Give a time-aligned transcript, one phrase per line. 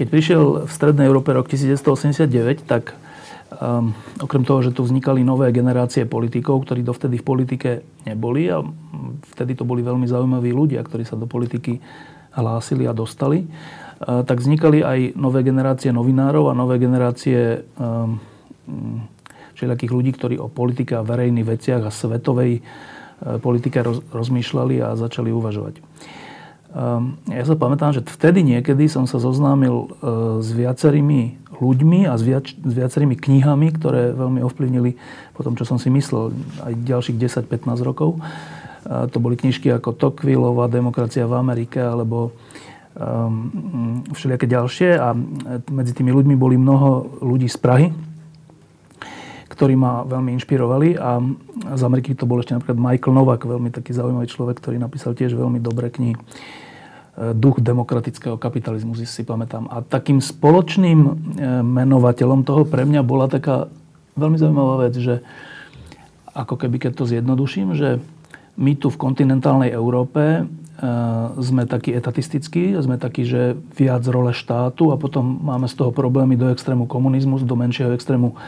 [0.00, 2.96] Keď prišiel v Strednej Európe rok 1989, tak
[3.52, 7.70] um, okrem toho, že tu vznikali nové generácie politikov, ktorí dovtedy v politike
[8.08, 8.64] neboli a
[9.36, 11.84] vtedy to boli veľmi zaujímaví ľudia, ktorí sa do politiky
[12.32, 18.16] hlásili a dostali, uh, tak vznikali aj nové generácie novinárov a nové generácie um,
[19.52, 24.96] všelijakých ľudí, ktorí o politike a verejných veciach a svetovej uh, politike roz, rozmýšľali a
[24.96, 25.84] začali uvažovať.
[26.70, 29.86] Ehm, ja sa pamätám, že vtedy niekedy som sa zoznámil e,
[30.38, 34.96] s viacerými ľuďmi a s, viac, s viacerými knihami, ktoré veľmi ovplyvnili
[35.34, 36.32] po tom, čo som si myslel,
[36.64, 38.16] aj ďalších 10-15 rokov.
[38.88, 42.32] To boli knižky ako Tocquevilleová demokracia v Amerike alebo
[42.96, 45.12] um, všelijaké ďalšie a
[45.68, 47.92] medzi tými ľuďmi boli mnoho ľudí z Prahy,
[49.60, 51.20] ktorí ma veľmi inšpirovali a
[51.76, 55.36] z Ameriky to bol ešte napríklad Michael Novak, veľmi taký zaujímavý človek, ktorý napísal tiež
[55.36, 56.16] veľmi dobré knihy.
[56.16, 56.20] E,
[57.36, 59.68] Duch demokratického kapitalizmu, si pamätám.
[59.68, 61.10] A takým spoločným e,
[61.60, 63.68] menovateľom toho pre mňa bola taká
[64.16, 65.20] veľmi zaujímavá vec, že
[66.32, 68.00] ako keby keď to zjednoduším, že
[68.56, 70.42] my tu v kontinentálnej Európe e,
[71.36, 76.40] sme takí etatistickí, sme takí, že viac role štátu a potom máme z toho problémy
[76.40, 78.40] do extrému komunizmus, do menšieho extrému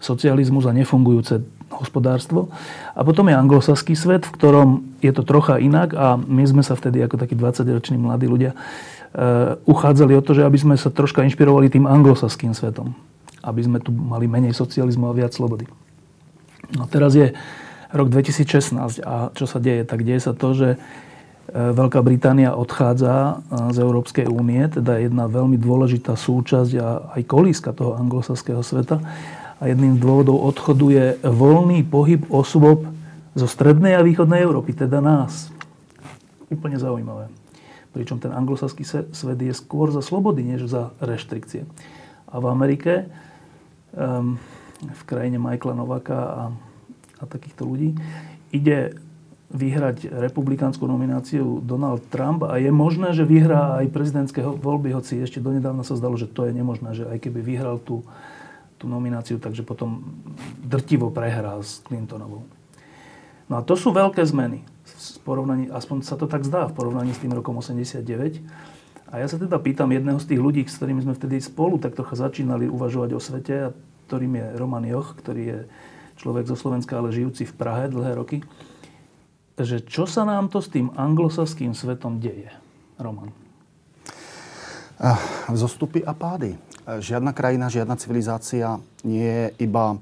[0.00, 2.50] socializmus a nefungujúce hospodárstvo.
[2.98, 6.74] A potom je anglosaský svet, v ktorom je to trocha inak a my sme sa
[6.74, 11.22] vtedy ako takí 20-roční mladí ľudia uh, uchádzali o to, že aby sme sa troška
[11.22, 12.92] inšpirovali tým anglosaským svetom.
[13.40, 15.64] Aby sme tu mali menej socializmu a viac slobody.
[16.74, 17.32] No teraz je
[17.90, 19.82] rok 2016 a čo sa deje?
[19.86, 20.78] Tak deje sa to, že e,
[21.50, 26.88] Veľká Británia odchádza e, z Európskej únie, teda jedna veľmi dôležitá súčasť a
[27.18, 29.02] aj kolíska toho anglosaského sveta
[29.60, 32.88] a jedným z dôvodov odchodu je voľný pohyb osôb
[33.36, 35.52] zo strednej a východnej Európy, teda nás.
[36.48, 37.28] Úplne zaujímavé.
[37.92, 38.82] Pričom ten anglosaský
[39.12, 41.68] svet je skôr za slobody, než za reštrikcie.
[42.30, 43.06] A v Amerike,
[43.92, 44.40] um,
[44.80, 46.42] v krajine Michaela Novaka a,
[47.20, 47.94] a takýchto ľudí,
[48.50, 48.96] ide
[49.50, 55.42] vyhrať republikánsku nomináciu Donald Trump a je možné, že vyhrá aj prezidentské voľby, hoci ešte
[55.42, 58.06] donedávna sa zdalo, že to je nemožné, že aj keby vyhral tú
[58.80, 60.00] tú nomináciu, takže potom
[60.64, 62.48] drtivo prehrá s Clintonovou.
[63.52, 64.64] No a to sú veľké zmeny.
[64.88, 68.40] V porovnaní, aspoň sa to tak zdá v porovnaní s tým rokom 89.
[69.12, 71.92] A ja sa teda pýtam jedného z tých ľudí, s ktorými sme vtedy spolu tak
[71.92, 73.56] trocha začínali uvažovať o svete,
[74.08, 75.58] ktorým je Roman Joch, ktorý je
[76.16, 78.40] človek zo Slovenska, ale žijúci v Prahe dlhé roky,
[79.60, 82.48] že čo sa nám to s tým anglosaským svetom deje?
[82.96, 83.28] Roman.
[85.52, 89.98] Zostupy a pády žiadna krajina, žiadna civilizácia nie je iba e,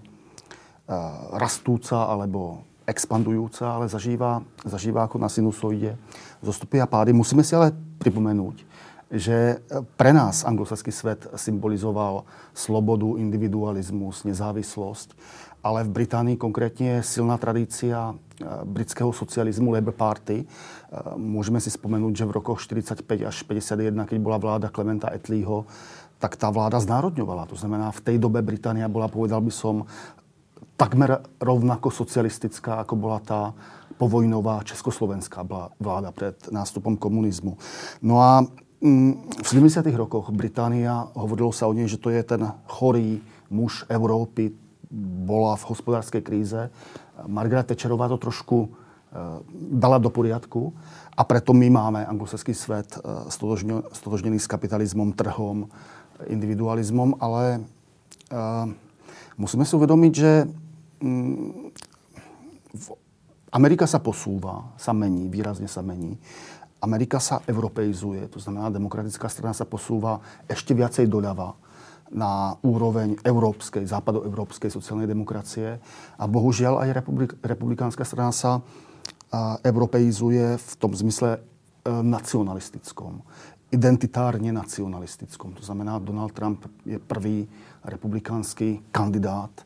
[1.37, 6.00] rastúca alebo expandujúca, ale zažíva, zažíva ako na sinusoide
[6.41, 7.12] zostupy a pády.
[7.12, 8.65] Musíme si ale pripomenúť,
[9.12, 9.60] že
[10.00, 12.25] pre nás anglosaský svet symbolizoval
[12.56, 15.12] slobodu, individualizmus, nezávislosť,
[15.65, 18.15] ale v Británii konkrétne silná tradícia e,
[18.65, 20.44] britského socializmu Labour Party.
[20.44, 20.47] E,
[21.19, 25.66] môžeme si spomenúť, že v rokoch 45 až 51, keď bola vláda Klementa Etleyho,
[26.19, 27.47] tak tá vláda znárodňovala.
[27.51, 29.87] To znamená, v tej dobe Británia bola, povedal by som,
[30.79, 33.51] takmer rovnako socialistická, ako bola tá
[33.99, 35.43] povojnová československá
[35.83, 37.59] vláda pred nástupom komunizmu.
[37.99, 38.47] No a
[38.78, 39.83] mm, v 70.
[39.99, 43.19] rokoch Británia, hovorilo sa o nej, že to je ten chorý
[43.51, 44.55] muž Európy,
[45.27, 46.71] bola v hospodárskej kríze.
[47.27, 48.69] Margaret Thatcherová to trošku e,
[49.75, 50.73] dala do poriadku
[51.12, 52.99] a preto my máme anglosaský svet e,
[53.93, 55.69] stotožnený s kapitalizmom, trhom,
[56.26, 57.62] individualizmom, ale
[58.34, 58.66] uh,
[59.38, 60.32] musíme si uvedomiť, že
[61.04, 61.70] um,
[63.54, 66.18] Amerika sa posúva, sa mení, výrazne sa mení.
[66.78, 71.59] Amerika sa europeizuje, to znamená, demokratická strana sa posúva ešte viacej doľava
[72.09, 75.80] na úroveň európskej, západoeurópskej sociálnej demokracie.
[76.16, 78.60] A bohužiaľ aj republik, republikánska strana sa
[79.28, 81.41] a, europeizuje v tom zmysle e,
[81.88, 83.20] nacionalistickom
[83.68, 85.53] identitárne nacionalistickom.
[85.60, 87.44] To znamená, Donald Trump je prvý
[87.84, 89.65] republikánsky kandidát eh,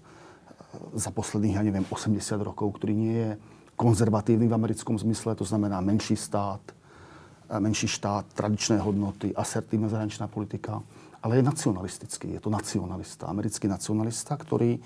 [0.98, 3.30] za posledných, ja neviem, 80 rokov, ktorý nie je
[3.78, 10.26] konzervatívny v americkom zmysle, to znamená menší stát, eh, menší štát, tradičné hodnoty, asertívna zahraničná
[10.26, 10.82] politika,
[11.22, 12.34] ale je nacionalistický.
[12.34, 14.82] Je to nacionalista, americký nacionalista, ktorý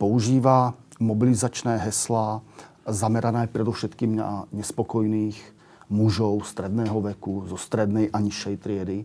[0.00, 2.40] používa mobilizačné hesla
[2.88, 5.53] zamerané predovšetkým na nespokojných
[5.88, 9.04] mužov stredného veku, zo strednej a nižšej triedy.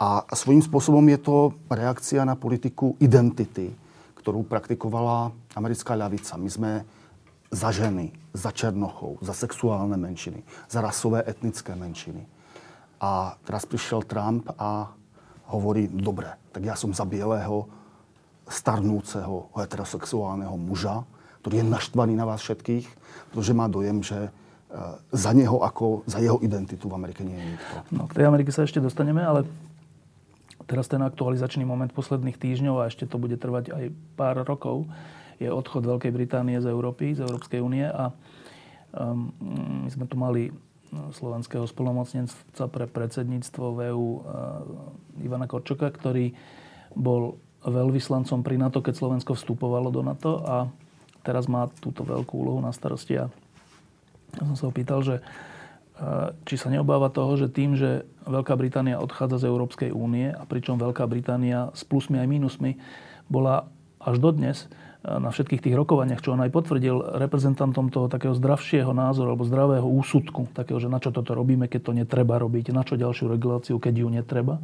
[0.00, 1.36] A svojím spôsobom je to
[1.68, 3.72] reakcia na politiku identity,
[4.16, 6.40] ktorú praktikovala americká ľavica.
[6.40, 6.72] My sme
[7.50, 10.40] za ženy, za černochov, za sexuálne menšiny,
[10.70, 12.24] za rasové etnické menšiny.
[13.00, 14.92] A teraz prišiel Trump a
[15.50, 17.66] hovorí, dobre, tak ja som za bielého,
[18.46, 21.06] starnúceho, heterosexuálneho muža,
[21.40, 22.86] ktorý je naštvaný na vás všetkých,
[23.30, 24.28] pretože má dojem, že
[25.10, 27.74] za neho ako za jeho identitu v Amerike nie je nikto.
[27.90, 29.42] No, k tej Amerike sa ešte dostaneme, ale
[30.70, 33.84] teraz ten aktualizačný moment posledných týždňov a ešte to bude trvať aj
[34.14, 34.86] pár rokov
[35.40, 38.12] je odchod Veľkej Británie z Európy, z Európskej únie a
[38.92, 39.32] um,
[39.88, 40.52] my sme tu mali
[40.90, 44.22] slovenského spolomocnenca pre predsedníctvo v EU uh,
[45.24, 46.36] Ivana Korčoka, ktorý
[46.92, 50.66] bol veľvyslancom pri NATO, keď Slovensko vstupovalo do NATO a
[51.22, 53.16] teraz má túto veľkú úlohu na starosti.
[53.16, 53.32] A
[54.40, 58.98] ja som sa opýtal, že uh, či sa neobáva toho, že tým, že Veľká Británia
[58.98, 62.80] odchádza z Európskej únie a pričom Veľká Británia s plusmi aj mínusmi
[63.28, 63.68] bola
[64.00, 64.66] až dodnes
[65.00, 69.88] na všetkých tých rokovaniach, čo on aj potvrdil, reprezentantom toho takého zdravšieho názoru alebo zdravého
[69.88, 73.80] úsudku, takého, že na čo toto robíme, keď to netreba robiť, na čo ďalšiu reguláciu,
[73.80, 74.60] keď ju netreba.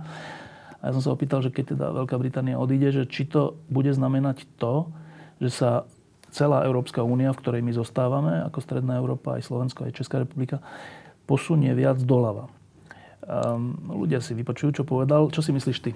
[0.84, 3.88] A ja som sa opýtal, že keď teda Veľká Británia odíde, že či to bude
[3.96, 4.92] znamenať to,
[5.40, 5.70] že sa
[6.36, 10.60] celá Európska únia, v ktorej my zostávame, ako Stredná Európa, aj Slovensko, aj Česká republika,
[11.24, 12.52] posunie viac doľava.
[13.24, 13.72] Um,
[14.04, 15.32] ľudia si vypočujú, čo povedal.
[15.32, 15.90] Čo si myslíš ty?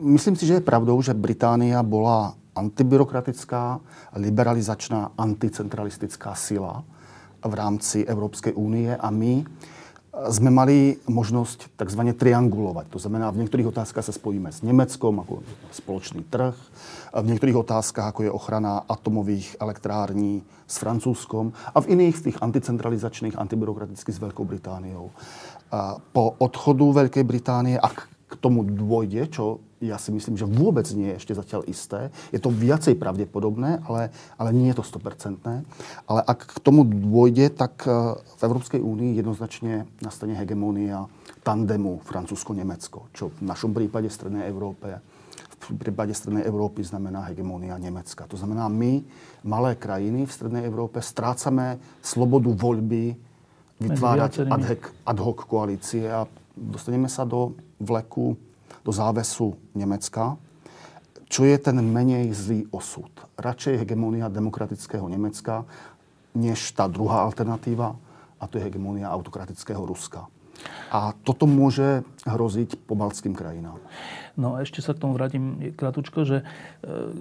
[0.00, 3.82] Myslím si, že je pravdou, že Británia bola antibyrokratická,
[4.16, 6.86] liberalizačná, anticentralistická sila
[7.42, 9.44] v rámci Európskej únie a my
[10.28, 12.02] sme mali možnosť tzv.
[12.12, 12.92] triangulovať.
[12.92, 15.40] To znamená, v niektorých otázkach sa spojíme s Nemeckom ako
[15.72, 16.52] spoločný trh,
[17.16, 22.40] v niektorých otázkach, ako je ochrana atomových elektrární s Francúzskom a v iných, v tých
[22.44, 25.08] anticentralizačných, antibyrokratických s Veľkou Britániou.
[26.12, 31.08] Po odchodu Veľkej Británie, ak k tomu dôjde, čo ja si myslím, že vôbec nie
[31.10, 32.12] je ešte zatiaľ isté.
[32.30, 35.40] Je to viacej pravdepodobné, ale, ale nie je to 100%.
[36.04, 41.08] Ale ak k tomu dôjde, tak e, v Európskej únii jednoznačne nastane hegemónia
[41.40, 45.00] tandemu Francúzsko-Nemecko, čo v našom prípade v Strednej Európe
[45.60, 48.24] v prípade Strednej Európy znamená hegemónia Nemecka.
[48.32, 49.04] To znamená, my,
[49.44, 53.12] malé krajiny v Strednej Európe, strácame slobodu voľby
[53.80, 56.24] vytvárať ad hoc, ad hoc koalície a
[56.56, 58.40] dostaneme sa do vleku
[58.84, 60.36] do závesu Nemecka,
[61.30, 63.10] čo je ten menej zlý osud.
[63.38, 65.62] Radšej hegemónia demokratického Nemecka,
[66.34, 67.94] než tá druhá alternatíva,
[68.40, 70.26] a to je hegemónia autokratického Ruska.
[70.90, 73.80] A toto môže hroziť pobaltským krajinám.
[74.34, 76.44] No a ešte sa k tomu vrátim kratučko, že, e,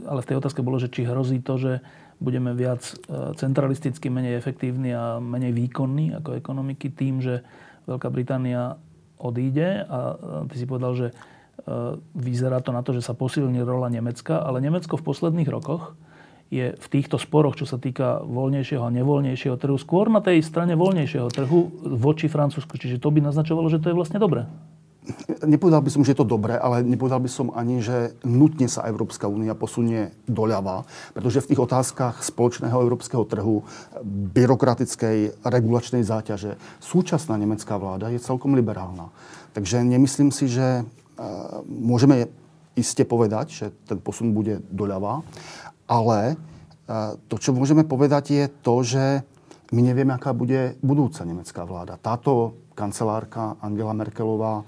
[0.10, 1.74] ale v tej otázke bolo, že či hrozí to, že
[2.20, 2.94] budeme viac e,
[3.38, 7.46] centralisticky, menej efektívni a menej výkonní ako ekonomiky tým, že
[7.88, 8.78] Veľká Británia
[9.18, 10.16] odíde a
[10.48, 11.08] ty si povedal, že
[12.16, 15.96] vyzerá to na to, že sa posilní rola Nemecka, ale Nemecko v posledných rokoch
[16.50, 20.74] je v týchto sporoch, čo sa týka voľnejšieho a nevoľnejšieho trhu, skôr na tej strane
[20.74, 21.70] voľnejšieho trhu
[22.02, 22.74] voči Francúzsku.
[22.74, 24.50] Čiže to by naznačovalo, že to je vlastne dobré
[25.46, 28.86] nepovedal by som, že je to dobré, ale nepovedal by som ani, že nutne sa
[28.86, 30.86] Európska únia posunie doľava,
[31.16, 33.66] pretože v tých otázkach spoločného európskeho trhu,
[34.34, 39.10] byrokratickej regulačnej záťaže, súčasná nemecká vláda je celkom liberálna.
[39.58, 40.84] Takže nemyslím si, že e,
[41.68, 42.32] môžeme
[42.80, 45.22] iste povedať, že ten posun bude doľava,
[45.90, 46.36] ale e,
[47.28, 49.06] to, čo môžeme povedať, je to, že
[49.76, 52.00] my nevieme, aká bude budúca nemecká vláda.
[52.00, 54.64] Táto kancelárka Angela Merkelová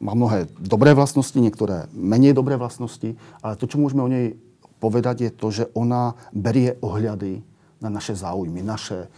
[0.00, 4.34] má mnohé dobré vlastnosti, niektoré menej dobré vlastnosti, ale to, čo môžeme o nej
[4.80, 7.40] povedať, je to, že ona berie ohľady
[7.80, 9.08] na naše záujmy, naše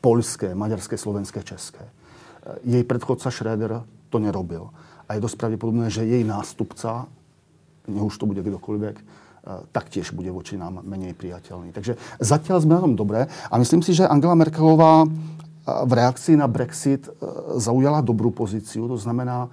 [0.00, 1.84] poľské, maďarské, slovenské, české.
[2.64, 4.72] Jej predchodca Schröder to nerobil.
[5.12, 7.04] A je dosť pravdepodobné, že jej nástupca,
[7.84, 9.04] nech už to bude kdokoľvek, eh,
[9.76, 11.76] taktiež bude voči nám menej priateľný.
[11.76, 15.08] Takže zatiaľ sme na tom dobré a myslím si, že Angela Merkelová eh,
[15.84, 17.12] v reakcii na Brexit eh,
[17.60, 18.88] zaujala dobrú pozíciu.
[18.88, 19.52] To znamená,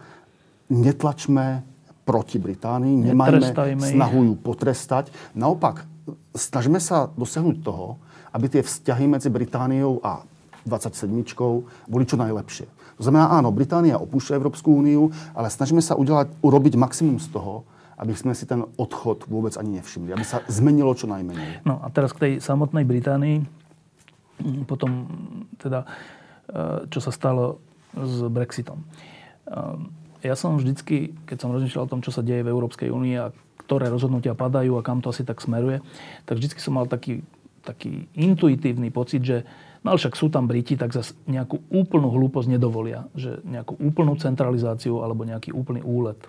[0.72, 1.68] netlačme
[2.08, 5.12] proti Británii, nemajme snahu ju potrestať.
[5.36, 5.84] Naopak,
[6.32, 8.00] snažme sa dosiahnuť toho,
[8.32, 10.24] aby tie vzťahy medzi Britániou a
[10.63, 11.12] 27
[11.86, 12.78] boli čo najlepšie.
[13.00, 17.63] To znamená, áno, Británia opúšťa Európsku úniu, ale snažíme sa udelať, urobiť maximum z toho,
[17.96, 20.12] aby sme si ten odchod vôbec ani nevšimli.
[20.12, 21.63] Aby sa zmenilo čo najmenej.
[21.63, 23.48] No a teraz k tej samotnej Británii.
[24.68, 25.08] Potom
[25.60, 25.88] teda,
[26.51, 27.60] e, čo sa stalo
[27.96, 28.84] s Brexitom.
[30.20, 33.32] Ja som vždycky, keď som rozmýšľal o tom, čo sa deje v Európskej únii a
[33.63, 35.79] ktoré rozhodnutia padajú a kam to asi tak smeruje,
[36.27, 37.24] tak vždycky som mal taký,
[37.63, 39.48] taký intuitívny pocit, že
[39.83, 43.07] no ale však sú tam Briti, tak zase nejakú úplnú hlúposť nedovolia.
[43.15, 46.19] Že nejakú úplnú centralizáciu alebo nejaký úplný úlet.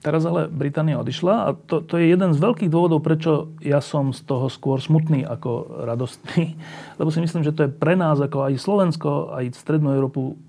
[0.00, 4.16] Teraz ale Británia odišla a to, to je jeden z veľkých dôvodov, prečo ja som
[4.16, 6.56] z toho skôr smutný ako radostný.
[7.00, 10.40] Lebo si myslím, že to je pre nás ako aj Slovensko, aj Strednú Európu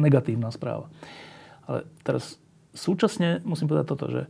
[0.00, 0.88] negatívna správa.
[1.64, 2.36] Ale teraz
[2.76, 4.28] súčasne musím povedať toto, že e,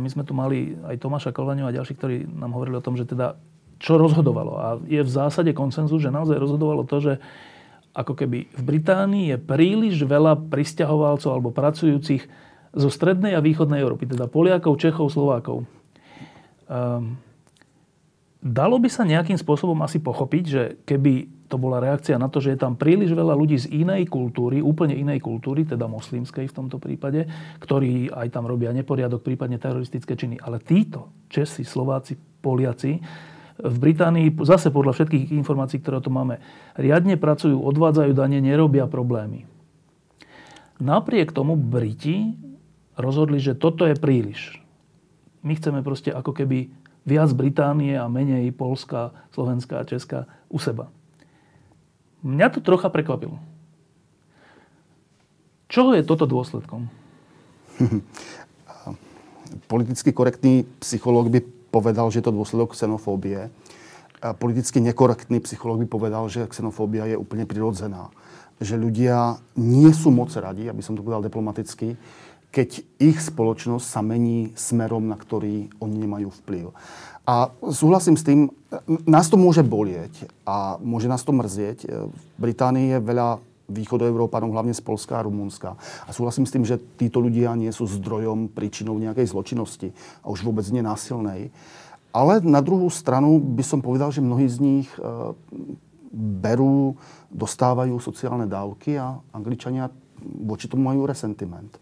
[0.00, 3.08] my sme tu mali aj Tomáša Kolvaňov a ďalší, ktorí nám hovorili o tom, že
[3.08, 3.36] teda
[3.78, 4.52] čo rozhodovalo.
[4.58, 7.14] A je v zásade konsenzus, že naozaj rozhodovalo to, že
[7.94, 12.22] ako keby v Británii je príliš veľa pristahovalcov alebo pracujúcich
[12.74, 15.66] zo strednej a východnej Európy, teda Poliakov, Čechov, Slovákov.
[16.68, 17.16] Um,
[18.38, 22.54] dalo by sa nejakým spôsobom asi pochopiť, že keby to bola reakcia na to, že
[22.54, 26.76] je tam príliš veľa ľudí z inej kultúry, úplne inej kultúry, teda moslimskej v tomto
[26.76, 27.24] prípade,
[27.64, 30.36] ktorí aj tam robia neporiadok, prípadne teroristické činy.
[30.44, 33.00] Ale títo, Česi, Slováci, Poliaci,
[33.58, 36.38] v Británii, zase podľa všetkých informácií, ktoré tu máme,
[36.78, 39.50] riadne pracujú, odvádzajú dane, nerobia problémy.
[40.78, 42.38] Napriek tomu Briti
[42.94, 44.62] rozhodli, že toto je príliš.
[45.42, 46.70] My chceme proste ako keby
[47.02, 50.90] viac Británie a menej Polska, Slovenska a Česka u seba.
[52.22, 53.38] Mňa to trocha prekvapilo.
[55.66, 56.86] Čoho je toto dôsledkom?
[59.72, 63.52] Politicky korektný psychológ by povedal, že je to dôsledok xenofóbie.
[64.18, 68.10] Politicky nekorektný psychológ by povedal, že xenofóbia je úplne prirodzená.
[68.58, 71.94] Že ľudia nie sú moc radi, aby som to povedal diplomaticky,
[72.48, 76.72] keď ich spoločnosť sa mení smerom, na ktorý oni nemajú vplyv.
[77.28, 78.48] A súhlasím s tým,
[79.04, 81.84] nás to môže bolieť a môže nás to mrzieť.
[81.84, 83.28] V Británii je veľa
[83.68, 85.76] východoeurópanov, hlavne z Polska a Rumunska.
[86.08, 89.92] A súhlasím s tým, že títo ľudia nie sú zdrojom, príčinou nejakej zločinnosti
[90.24, 91.52] a už vôbec nie násilnej.
[92.10, 95.00] Ale na druhú stranu by som povedal, že mnohí z nich e,
[96.16, 96.96] berú,
[97.28, 99.92] dostávajú sociálne dávky a Angličania
[100.24, 101.68] voči tomu majú resentiment.
[101.76, 101.78] E,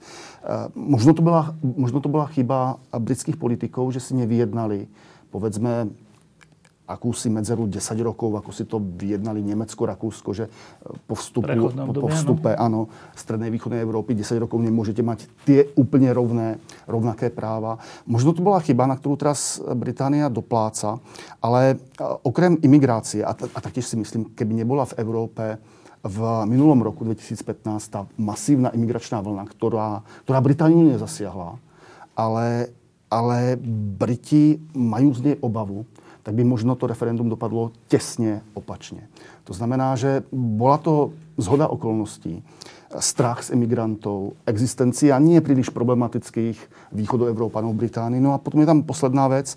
[0.74, 4.90] možno to, bola, možno to bola chyba britských politikov, že si nevyjednali
[5.30, 5.92] povedzme
[6.86, 10.50] akúsi medzeru 10 rokov, ako si to vyjednali Nemecko, Rakúsko, že e,
[11.04, 12.86] po vstupu, po, po vstupe áno,
[13.18, 17.82] Strednej východnej Európy 10 rokov nemôžete mať tie úplne rovné, rovnaké práva.
[18.06, 21.02] Možno to bola chyba, na ktorú teraz Británia dopláca,
[21.42, 25.58] ale e, okrem imigrácie, a, a taktiež si myslím, keby nebola v Európe
[26.06, 31.58] v minulom roku 2015 tá masívna imigračná vlna, ktorá, ktorá Britániu nezasiahla,
[32.14, 32.70] ale,
[33.10, 33.58] ale
[33.98, 35.82] Briti majú z nej obavu,
[36.26, 39.06] tak by možno to referendum dopadlo tesne opačne.
[39.46, 42.42] To znamená, že bola to zhoda okolností,
[42.98, 46.58] strach z emigrantov, existencia nie príliš problematických
[46.90, 48.18] východoevrópanov Británii.
[48.18, 49.54] No a potom je tam posledná vec.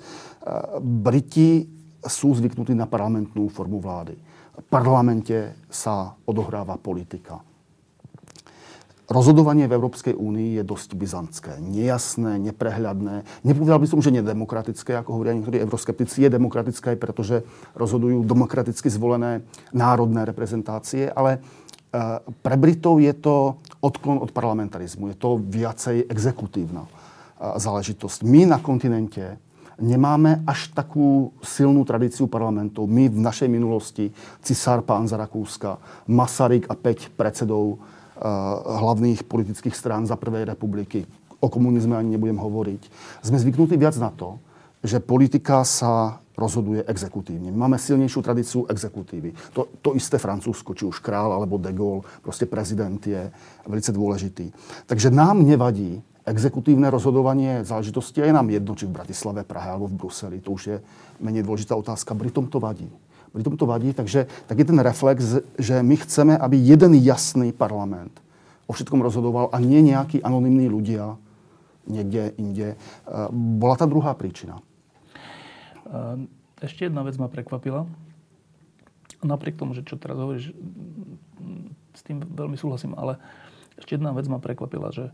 [0.77, 1.65] Briti
[2.05, 4.13] sú zvyknutí na parlamentnú formu vlády.
[4.59, 7.48] V parlamente sa odohráva politika.
[9.09, 11.51] Rozhodovanie v Európskej únii je dosť byzantské.
[11.57, 13.25] Nejasné, neprehľadné.
[13.41, 16.21] Nepovedal by som, že nedemokratické, ako hovoria niektorí euroskeptici.
[16.21, 17.41] Je demokratické, pretože
[17.73, 19.41] rozhodujú demokraticky zvolené
[19.73, 21.41] národné reprezentácie, ale
[21.89, 25.09] e, pre Britov je to odklon od parlamentarizmu.
[25.09, 26.89] Je to viacej exekutívna e,
[27.57, 28.21] záležitosť.
[28.29, 29.41] My na kontinente
[29.81, 32.85] nemáme až takú silnú tradíciu parlamentov.
[32.85, 34.13] My v našej minulosti,
[34.45, 37.81] cisár pán za Rakúska, Masaryk a 5 predsedov
[38.65, 41.07] hlavných politických strán za prvej republiky.
[41.39, 42.81] O komunizme ani nebudem hovoriť.
[43.23, 44.43] Sme zvyknutí viac na to,
[44.83, 47.51] že politika sa rozhoduje exekutívne.
[47.51, 49.35] Máme silnejšiu tradíciu exekutívy.
[49.51, 53.27] To, to isté Francúzsko, či už král alebo de Gaulle, proste prezident je
[53.67, 54.51] velice dôležitý.
[54.87, 59.99] Takže nám nevadí exekutívne rozhodovanie záležitosti, je nám jedno, či v Bratislave, Prahe alebo v
[59.99, 60.39] Bruseli.
[60.39, 60.77] To už je
[61.19, 62.15] menej dôležitá otázka.
[62.15, 62.87] Britom to vadí
[63.33, 68.13] tom to vadí, takže tak je ten reflex, že my chceme, aby jeden jasný parlament
[68.69, 71.17] o všetkom rozhodoval a nie nejakí anonimní ľudia
[71.89, 72.67] niekde inde.
[72.73, 72.77] E,
[73.33, 74.61] bola tá druhá príčina.
[74.61, 76.25] E,
[76.61, 77.89] ešte jedna vec ma prekvapila.
[79.25, 80.53] Napriek tomu, že čo teraz hovoríš,
[81.97, 83.17] s tým veľmi súhlasím, ale
[83.75, 85.13] ešte jedna vec ma prekvapila, že e,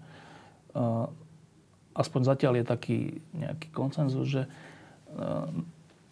[1.95, 2.99] aspoň zatiaľ je taký
[3.31, 4.43] nejaký koncenzus, že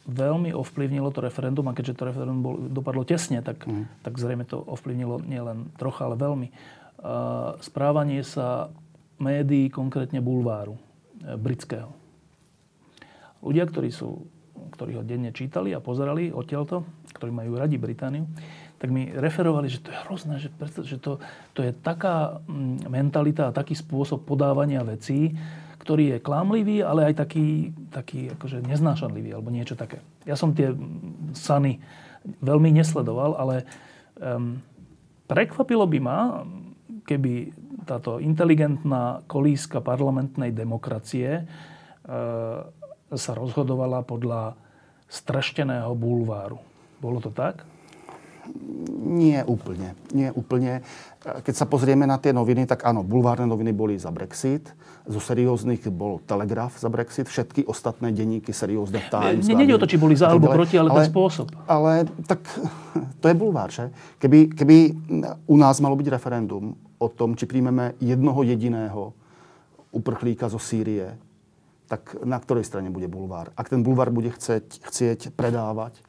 [0.04, 4.04] veľmi ovplyvnilo to referendum a keďže to referendum bol, dopadlo tesne, tak, mm.
[4.04, 6.48] tak zrejme to ovplyvnilo nielen trocha, ale veľmi.
[7.04, 8.72] Uh, správanie sa
[9.24, 10.80] médií, konkrétne bulváru e,
[11.40, 11.92] britského.
[13.44, 14.28] Ľudia, ktorí, sú,
[14.76, 16.84] ktorí ho denne čítali a pozerali odtiaľto,
[17.16, 18.28] ktorí majú radi Britániu,
[18.80, 20.50] tak mi referovali, že to je hrozné, že,
[20.84, 21.20] že to,
[21.56, 25.36] to je taká mm, mentalita a taký spôsob podávania vecí,
[25.84, 30.00] ktorý je klamlivý, ale aj taký, taký akože neznášanlivý alebo niečo také.
[30.24, 30.72] Ja som tie
[31.36, 31.84] sany
[32.40, 33.68] veľmi nesledoval, ale
[34.16, 34.64] um,
[35.28, 36.20] prekvapilo by ma,
[37.04, 37.52] keby
[37.84, 42.64] táto inteligentná kolíska parlamentnej demokracie uh,
[43.12, 44.56] sa rozhodovala podľa
[45.12, 46.64] strešteného bulváru.
[47.04, 47.68] Bolo to tak?
[49.04, 49.96] Nie úplne.
[50.12, 50.84] Nie úplne.
[51.24, 54.68] Keď sa pozrieme na tie noviny, tak áno, bulvárne noviny boli za Brexit.
[55.08, 57.32] Zo serióznych bol Telegraf za Brexit.
[57.32, 59.48] Všetky ostatné denníky, seriózne Times.
[59.48, 61.48] Nie, nie o to, či boli za alebo proti, ale, ale ten spôsob.
[61.68, 62.44] Ale tak
[63.24, 63.88] to je bulvár, že?
[64.20, 64.76] Keby, keby
[65.48, 69.16] u nás malo byť referendum o tom, či príjmeme jednoho jediného
[69.96, 71.16] uprchlíka zo Sýrie,
[71.88, 73.56] tak na ktorej strane bude bulvár?
[73.56, 76.00] Ak ten bulvár bude chcieť, chcieť predávať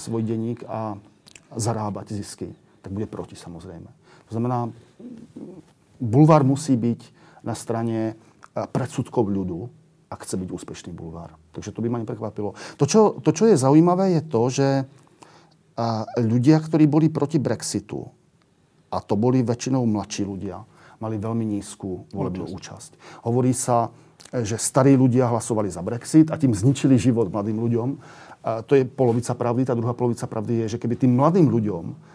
[0.00, 0.96] svoj denník a
[1.56, 3.90] zarábať zisky, tak bude proti samozrejme.
[4.28, 4.68] To znamená,
[6.00, 7.00] bulvár musí byť
[7.44, 9.68] na strane eh, predsudkov ľudu,
[10.10, 11.34] ak chce byť úspešný bulvár.
[11.56, 12.54] Takže to by ma neprekvapilo.
[12.78, 14.84] To čo, to, čo je zaujímavé, je to, že eh,
[16.20, 18.04] ľudia, ktorí boli proti Brexitu,
[18.94, 20.62] a to boli väčšinou mladší ľudia,
[21.02, 22.94] mali veľmi nízku volebnú účasť.
[23.26, 23.90] Hovorí sa,
[24.34, 27.88] že starí ľudia hlasovali za Brexit a tým zničili život mladým ľuďom.
[28.44, 29.64] A to je polovica pravdy.
[29.64, 32.14] Tá druhá polovica pravdy je, že keby tým mladým ľuďom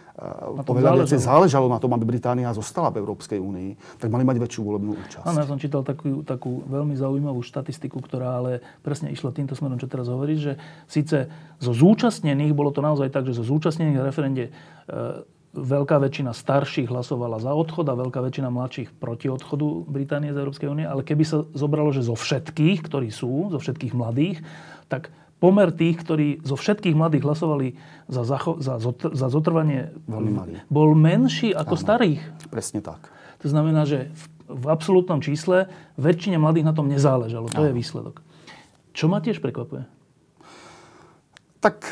[0.62, 1.20] povedal, záležalo.
[1.20, 5.24] záležalo na tom, aby Británia zostala v Európskej únii, tak mali mať väčšiu volebnú účasť.
[5.24, 9.80] Áno, ja som čítal takú, takú veľmi zaujímavú štatistiku, ktorá ale presne išla týmto smerom,
[9.80, 10.52] čo teraz hovoríš, že
[10.84, 11.16] síce
[11.56, 17.42] zo zúčastnených, bolo to naozaj tak, že zo zúčastnených referende e, veľká väčšina starších hlasovala
[17.42, 21.42] za odchod a veľká väčšina mladších proti odchodu Británie z Európskej únie, ale keby sa
[21.58, 24.46] zobralo, že zo všetkých, ktorí sú, zo všetkých mladých,
[24.86, 25.10] tak
[25.42, 27.68] pomer tých, ktorí zo všetkých mladých hlasovali
[28.06, 29.90] za, zacho- za, zotr- za zotrvanie,
[30.70, 32.22] bol menší ako Áno, starých.
[32.46, 33.10] Presne tak.
[33.42, 35.66] To znamená, že v, v absolútnom čísle
[35.98, 37.50] väčšine mladých na tom nezáležalo.
[37.50, 37.68] To Áno.
[37.72, 38.22] je výsledok.
[38.94, 39.82] Čo ma tiež prekvapuje?
[41.58, 41.88] Tak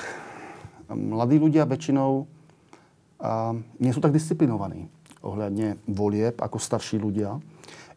[0.93, 2.38] mladí ľudia väčšinou
[3.19, 4.87] a, nie sú tak disciplinovaní
[5.23, 7.43] ohľadne volieb ako starší ľudia.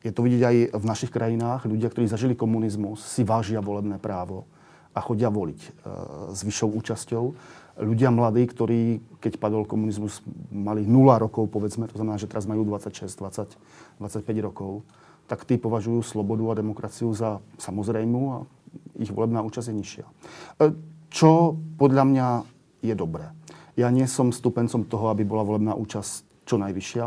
[0.01, 1.69] Je to vidieť aj v našich krajinách.
[1.69, 4.49] Ľudia, ktorí zažili komunizmus, si vážia volebné právo
[4.91, 5.69] a chodia voliť e,
[6.34, 7.25] s vyššou účasťou.
[7.86, 10.19] Ľudia mladí, ktorí, keď padol komunizmus,
[10.51, 13.55] mali 0 rokov, povedzme, to znamená, že teraz majú 26, 20,
[14.01, 14.84] 25 rokov,
[15.29, 18.38] tak tí považujú slobodu a demokraciu za samozrejmú a
[18.99, 20.05] ich volebná účasť je nižšia.
[20.05, 20.12] E,
[21.13, 22.27] čo podľa mňa
[22.81, 23.31] je dobré.
[23.79, 27.05] Ja nie som stupencom toho, aby bola volebná účasť čo najvyššia.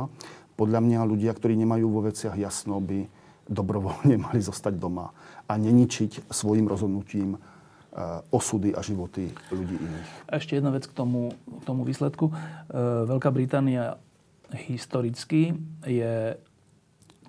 [0.54, 3.04] Podľa mňa ľudia, ktorí nemajú vo veciach jasno, by
[3.48, 5.12] dobrovoľne mali zostať doma
[5.44, 7.36] a neničiť svojim rozhodnutím
[7.94, 10.08] Eh, osudy a životy ľudí iných.
[10.26, 12.26] Ešte jedna vec k tomu, k tomu výsledku.
[12.26, 14.02] Eh, Veľká Británia
[14.50, 15.54] historicky
[15.86, 16.34] je,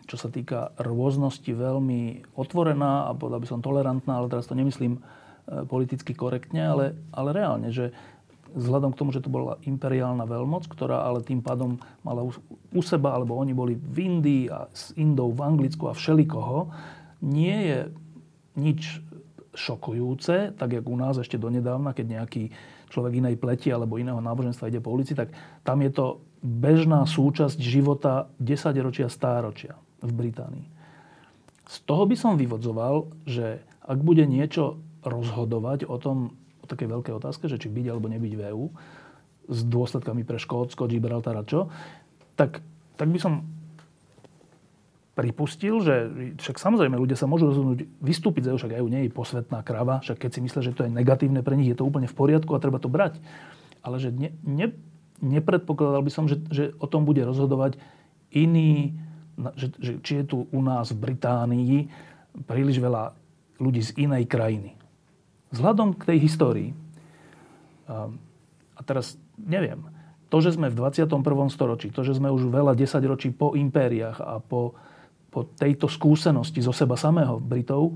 [0.10, 5.06] čo sa týka rôznosti, veľmi otvorená a povedal by som tolerantná, ale teraz to nemyslím
[5.06, 7.94] eh, politicky korektne, ale, ale reálne, že
[8.56, 12.24] vzhľadom k tomu, že to bola imperiálna veľmoc, ktorá ale tým pádom mala
[12.72, 16.72] u seba, alebo oni boli v Indii a s Indou v Anglicku a všelikoho,
[17.20, 17.80] nie je
[18.56, 19.04] nič
[19.56, 22.52] šokujúce, tak jak u nás ešte donedávna, keď nejaký
[22.92, 25.32] človek inej pleti alebo iného náboženstva ide po ulici, tak
[25.68, 30.68] tam je to bežná súčasť života 10 ročia, stáročia v Británii.
[31.66, 37.14] Z toho by som vyvodzoval, že ak bude niečo rozhodovať o tom, o takej veľkej
[37.16, 38.66] otázke, že či byť alebo nebyť v EU,
[39.46, 41.70] s dôsledkami pre Škótsko, Gibraltar a čo,
[42.34, 42.66] tak,
[42.98, 43.46] tak by som
[45.16, 46.12] pripustil, že
[46.44, 50.04] však samozrejme ľudia sa môžu rozhodnúť vystúpiť z EU, však EU nie je posvetná krava,
[50.04, 52.52] však keď si myslia, že to je negatívne pre nich, je to úplne v poriadku
[52.52, 53.24] a treba to brať.
[53.80, 54.76] Ale že ne, ne,
[55.24, 57.80] nepredpokladal by som, že, že o tom bude rozhodovať
[58.36, 58.92] iný,
[59.56, 61.88] že, že, či je tu u nás v Británii
[62.44, 63.16] príliš veľa
[63.64, 64.76] ľudí z inej krajiny.
[65.54, 66.70] Vzhľadom k tej histórii,
[67.86, 68.10] a,
[68.74, 69.86] a teraz neviem,
[70.30, 71.22] to, že sme v 21.
[71.54, 74.74] storočí, to, že sme už veľa desaťročí po impériách a po
[75.36, 77.94] po tejto skúsenosti zo seba samého Britov, e,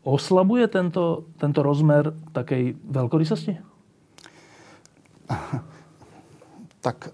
[0.00, 3.52] oslabuje tento, tento rozmer takej veľkorysosti?
[6.86, 7.10] Tak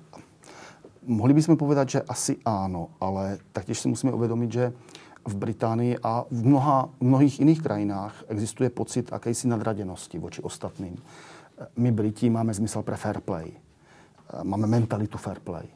[1.09, 4.68] mohli by sme povedať, že asi áno, ale taktiež si musíme uvedomiť, že
[5.23, 10.99] v Británii a v, mnoha, mnohých iných krajinách existuje pocit akejsi nadradenosti voči ostatným.
[11.79, 13.55] My Briti máme zmysel pre fair play.
[14.43, 15.69] Máme mentalitu fair play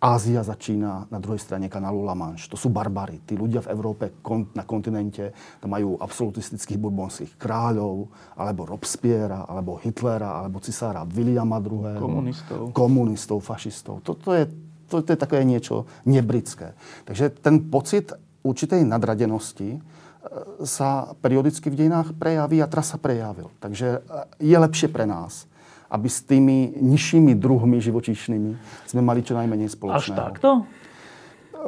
[0.00, 2.48] Ázia začína na druhej strane kanálu La Manche.
[2.48, 3.20] To sú barbary.
[3.20, 4.08] Tí ľudia v Európe
[4.56, 12.00] na kontinente to majú absolutistických bourbonských kráľov, alebo Robespierre, alebo Hitlera, alebo cisára Williama II.
[12.00, 12.72] Komunistov.
[12.72, 14.00] Komunistov, fašistov.
[14.00, 14.48] Toto je,
[14.90, 16.74] to, to je také niečo nebritské.
[17.06, 18.10] Takže ten pocit
[18.42, 19.80] určitej nadradenosti e,
[20.66, 23.54] sa periodicky v dejinách prejaví a teraz sa prejavil.
[23.62, 23.98] Takže e,
[24.42, 25.46] je lepšie pre nás,
[25.90, 28.52] aby s tými nižšími druhmi živočíšnymi
[28.90, 30.18] sme mali čo najmenej spoločného.
[30.18, 30.50] Až takto?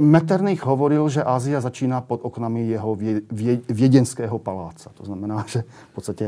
[0.00, 4.88] Metternich hovoril, že Ázia začína pod oknami jeho vie, vie, viedenského paláca.
[4.96, 6.24] To znamená, že v podstate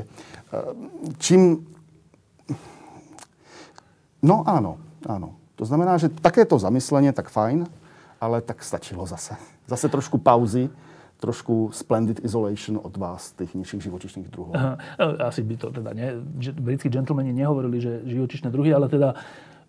[1.16, 1.64] čím...
[4.20, 4.76] No áno,
[5.09, 5.43] áno.
[5.56, 7.70] To znamená, že takéto zamyslenie, tak fajn,
[8.18, 9.38] ale tak stačilo zase.
[9.70, 10.70] Zase trošku pauzy
[11.22, 14.52] trošku splendid isolation od vás, tých nižších živočišných druhov.
[14.52, 14.76] Aha,
[15.30, 16.20] asi by to teda nie.
[16.52, 19.16] Britskí džentlmeni nehovorili, že živočišné druhy, ale teda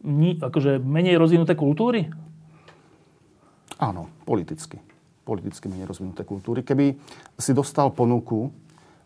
[0.04, 2.12] ni, akože menej rozvinuté kultúry?
[3.80, 4.84] Áno, politicky.
[5.24, 6.60] Politicky menej rozvinuté kultúry.
[6.60, 7.00] Keby
[7.40, 8.52] si dostal ponuku,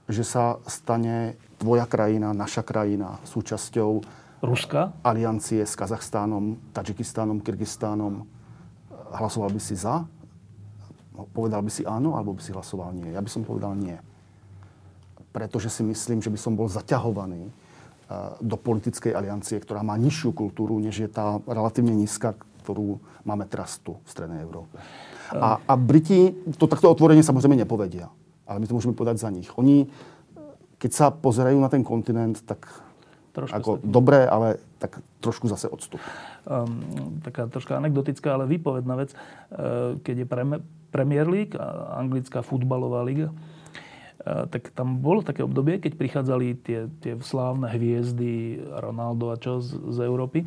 [0.09, 4.01] že sa stane tvoja krajina, naša krajina súčasťou
[4.39, 4.95] Ruska?
[5.03, 8.23] aliancie s Kazachstánom, Tadžikistánom, Kyrgyzstánom,
[9.11, 10.07] hlasoval by si za?
[11.27, 13.11] povedal by si áno, alebo by si hlasoval nie.
[13.11, 13.97] Ja by som povedal nie.
[15.35, 17.53] Pretože si myslím, že by som bol zaťahovaný eh,
[18.39, 23.81] do politickej aliancie, ktorá má nižšiu kultúru, než je tá relatívne nízka, ktorú máme teraz
[23.83, 24.79] tu v Strednej Európe.
[25.29, 28.09] A, a Briti to takto otvorene samozrejme nepovedia.
[28.49, 29.45] Ale my to môžeme povedať za nich.
[29.61, 29.85] Oni,
[30.81, 32.65] keď sa pozerajú na ten kontinent, tak
[33.39, 36.03] Trošku ako dobré, ale tak trošku zase odstup.
[36.43, 39.15] Um, taká troška anekdotická, ale výpovedná vec.
[39.51, 40.27] Uh, keď je
[40.89, 41.53] Premier League,
[41.93, 43.29] anglická futbalová liga,
[44.25, 49.79] tak tam bolo také obdobie, keď prichádzali tie, tie slávne hviezdy Ronaldo a čo z,
[49.95, 50.43] z Európy,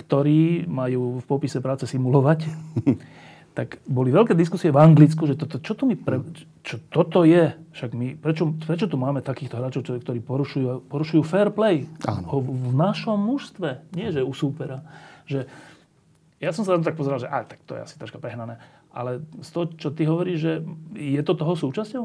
[0.00, 2.48] ktorí majú v popise práce simulovať.
[3.52, 6.24] tak boli veľké diskusie v Anglicku, že toto, čo, to mi pre,
[6.64, 7.52] čo toto je?
[7.76, 12.40] Však my, prečo, prečo tu máme takýchto hráčov, ktorí porušujú, porušujú fair play Áno.
[12.40, 14.80] v, našom mužstve, nie že u súpera.
[15.28, 15.44] Že,
[16.40, 18.56] ja som sa tak pozeral, že aj, tak to je asi troška prehnané.
[18.88, 20.52] Ale z toho, čo ty hovoríš, že
[20.96, 22.04] je to toho súčasťou?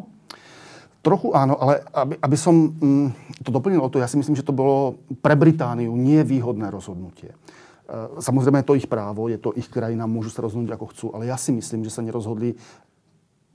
[1.00, 4.44] Trochu áno, ale aby, aby som mm, to doplnil o to, ja si myslím, že
[4.44, 7.32] to bolo pre Britániu nevýhodné rozhodnutie.
[7.88, 11.06] E, samozrejme je to ich právo, je to ich krajina, môžu sa rozhodnúť ako chcú,
[11.16, 12.60] ale ja si myslím, že sa nerozhodli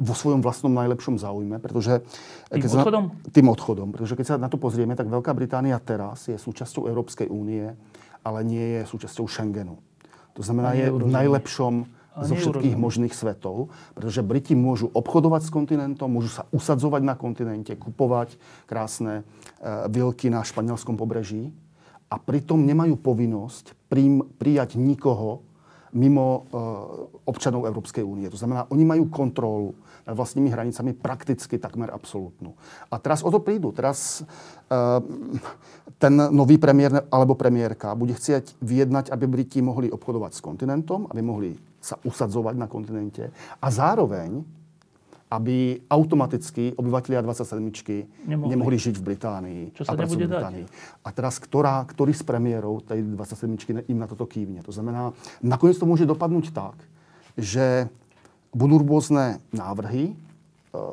[0.00, 2.00] vo svojom vlastnom najlepšom záujme, pretože...
[2.48, 3.04] Tým keď odchodom?
[3.12, 6.88] Sa, tým odchodom, pretože keď sa na to pozrieme, tak Veľká Británia teraz je súčasťou
[6.88, 7.70] Európskej únie,
[8.24, 9.78] ale nie je súčasťou Schengenu.
[10.32, 16.12] To znamená, je v najlepšom zo všetkých možných svetov, pretože Briti môžu obchodovať s kontinentom,
[16.12, 18.36] môžu sa usadzovať na kontinente, kupovať
[18.68, 21.52] krásne e, vilky na španielskom pobreží
[22.12, 23.88] a pritom nemajú povinnosť
[24.36, 25.40] prijať nikoho
[25.92, 26.40] mimo e,
[27.28, 28.28] občanov Európskej únie.
[28.32, 29.76] To znamená, oni majú kontrolu
[30.08, 32.56] nad vlastnými hranicami prakticky takmer absolútnu.
[32.88, 33.76] A teraz o to prídu.
[33.76, 34.24] Teraz e,
[36.00, 41.20] ten nový premiér alebo premiérka bude chcieť vyjednať, aby Briti mohli obchodovať s kontinentom, aby
[41.20, 43.28] mohli sa usadzovať na kontinente
[43.60, 44.40] a zároveň,
[45.32, 47.56] aby automaticky obyvateľia 27
[48.28, 48.52] nemohli.
[48.52, 49.62] nemohli žiť v Británii.
[49.72, 50.64] Čo sa a nebude Británii.
[50.68, 51.00] Dať?
[51.00, 54.60] A teraz, ktorá, ktorý z premiérov tej 27 im na toto kývne?
[54.60, 56.76] To znamená, nakoniec to môže dopadnúť tak,
[57.40, 57.88] že
[58.52, 60.14] budú rôzne návrhy e,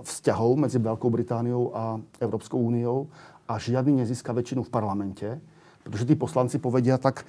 [0.08, 3.12] vzťahov medzi Veľkou Britániou a Európskou úniou
[3.44, 5.28] a žiadny nezíska väčšinu v parlamente,
[5.84, 7.28] pretože tí poslanci povedia tak,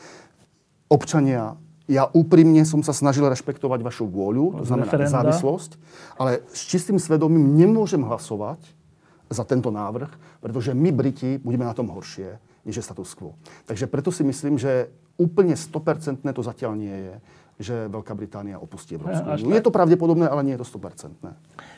[0.86, 1.58] občania
[1.90, 5.14] ja úprimne som sa snažil rešpektovať vašu vôľu, to znamená referenda.
[5.18, 5.70] závislosť,
[6.14, 8.62] ale s čistým svedomím nemôžem hlasovať
[9.26, 13.34] za tento návrh, pretože my, Briti, budeme na tom horšie, než je status quo.
[13.66, 17.14] Takže preto si myslím, že úplne 100% to zatiaľ nie je
[17.60, 19.52] že Veľká Británia opustí Európsku úniu.
[19.52, 21.12] Je to pravdepodobné, ale nie je to 100%.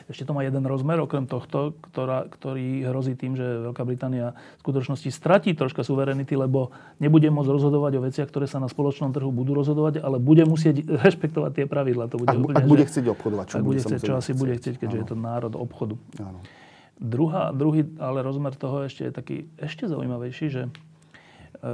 [0.07, 4.59] Ešte to má jeden rozmer, okrem tohto, ktorá, ktorý hrozí tým, že Veľká Británia v
[4.63, 6.71] skutočnosti stratí troška suverenity, lebo
[7.03, 10.87] nebude môcť rozhodovať o veciach, ktoré sa na spoločnom trhu budú rozhodovať, ale bude musieť
[11.03, 12.07] rešpektovať tie pravidla.
[12.15, 14.39] To bude ak, úplne, ak bude chcieť obchodovať, čo, bude chcieť, čo asi chcieť.
[14.39, 15.03] bude chcieť, keďže Áno.
[15.03, 15.95] je to národ obchodu.
[16.23, 16.39] Áno.
[17.03, 20.71] Druhá, druhý ale rozmer toho ešte je taký ešte zaujímavejší, že e,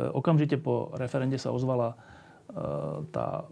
[0.10, 1.96] okamžite po referende sa ozvala e,
[3.14, 3.46] tá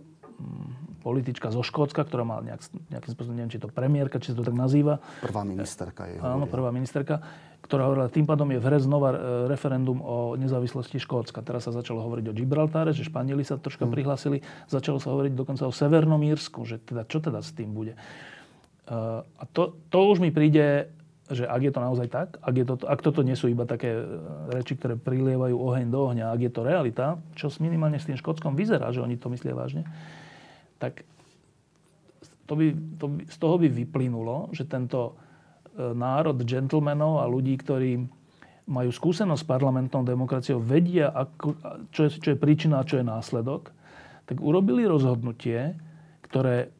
[1.02, 4.43] politička zo Škótska, ktorá má nejak, nejakým spôsobom, neviem, či to premiérka, či sa to
[4.43, 5.00] tak nazýva.
[5.23, 6.19] Prvá ministerka je.
[6.19, 7.23] Áno, prvá ministerka,
[7.63, 11.39] ktorá hovorila, tým pádom je v hre znova e, referendum o nezávislosti Škótska.
[11.47, 13.93] Teraz sa začalo hovoriť o Gibraltáre, že Španieli sa troška hmm.
[13.93, 14.38] prihlásili.
[14.67, 17.95] Začalo sa hovoriť dokonca o Severnom Írsku, že teda, čo teda s tým bude.
[18.88, 20.91] Uh, a to, to už mi príde
[21.28, 24.00] že ak je to naozaj tak, ak, je to, ak toto nie sú iba také
[24.00, 24.04] e,
[24.47, 28.56] reči, ktoré prilievajú oheň do ohňa, ak je to realita, čo minimálne s tým Škótskom
[28.56, 29.84] vyzerá, že oni to myslia vážne,
[30.78, 31.04] tak
[32.48, 35.13] to by, to by, z toho by vyplynulo, že tento
[35.76, 38.08] e, národ gentlemanov a ľudí, ktorí
[38.68, 41.56] majú skúsenosť s parlamentnou demokraciou, vedia, ako,
[41.92, 43.72] čo, je, čo je príčina a čo je následok,
[44.28, 45.76] tak urobili rozhodnutie,
[46.24, 46.72] ktoré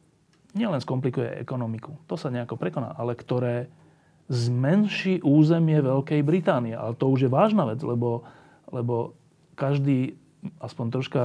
[0.52, 3.72] nielen skomplikuje ekonomiku, to sa nejako prekoná, ale ktoré
[4.28, 6.76] zmenší územie Veľkej Británie.
[6.76, 8.28] Ale to už je vážna vec, lebo,
[8.68, 9.16] lebo
[9.56, 10.20] každý,
[10.60, 11.22] aspoň troška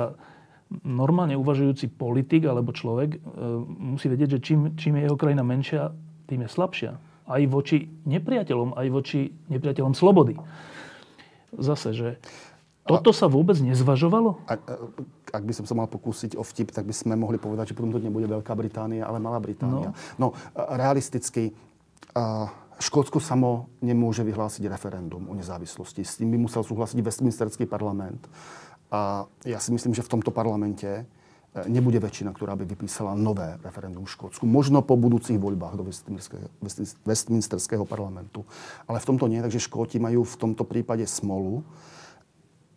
[0.81, 3.19] normálne uvažujúci politik alebo človek e,
[3.93, 5.93] musí vedieť, že čím, čím je jeho krajina menšia,
[6.25, 6.91] tým je slabšia.
[7.23, 10.36] Aj voči nepriateľom, aj voči nepriateľom slobody.
[11.53, 12.09] Zase, že
[12.83, 14.43] toto sa vôbec nezvažovalo?
[14.43, 14.59] Ak,
[15.31, 17.95] ak by som sa mal pokúsiť o vtip, tak by sme mohli povedať, že potom
[17.95, 19.95] to nebude Veľká Británia, ale Malá Británia.
[20.19, 21.55] No, no realisticky,
[22.83, 26.03] Škótsko samo nemôže vyhlásiť referendum o nezávislosti.
[26.03, 28.19] S tým by musel súhlasiť Westminsterský parlament.
[28.93, 31.03] A ja si myslím, že v tomto parlamente e,
[31.65, 34.45] nebude väčšina, ktorá by vypísala nové referendum v Škótsku.
[34.45, 35.84] Možno po budúcich voľbách do
[37.01, 38.45] Westminsterského parlamentu.
[38.86, 41.65] Ale v tomto nie, takže Škóti majú v tomto prípade smolu.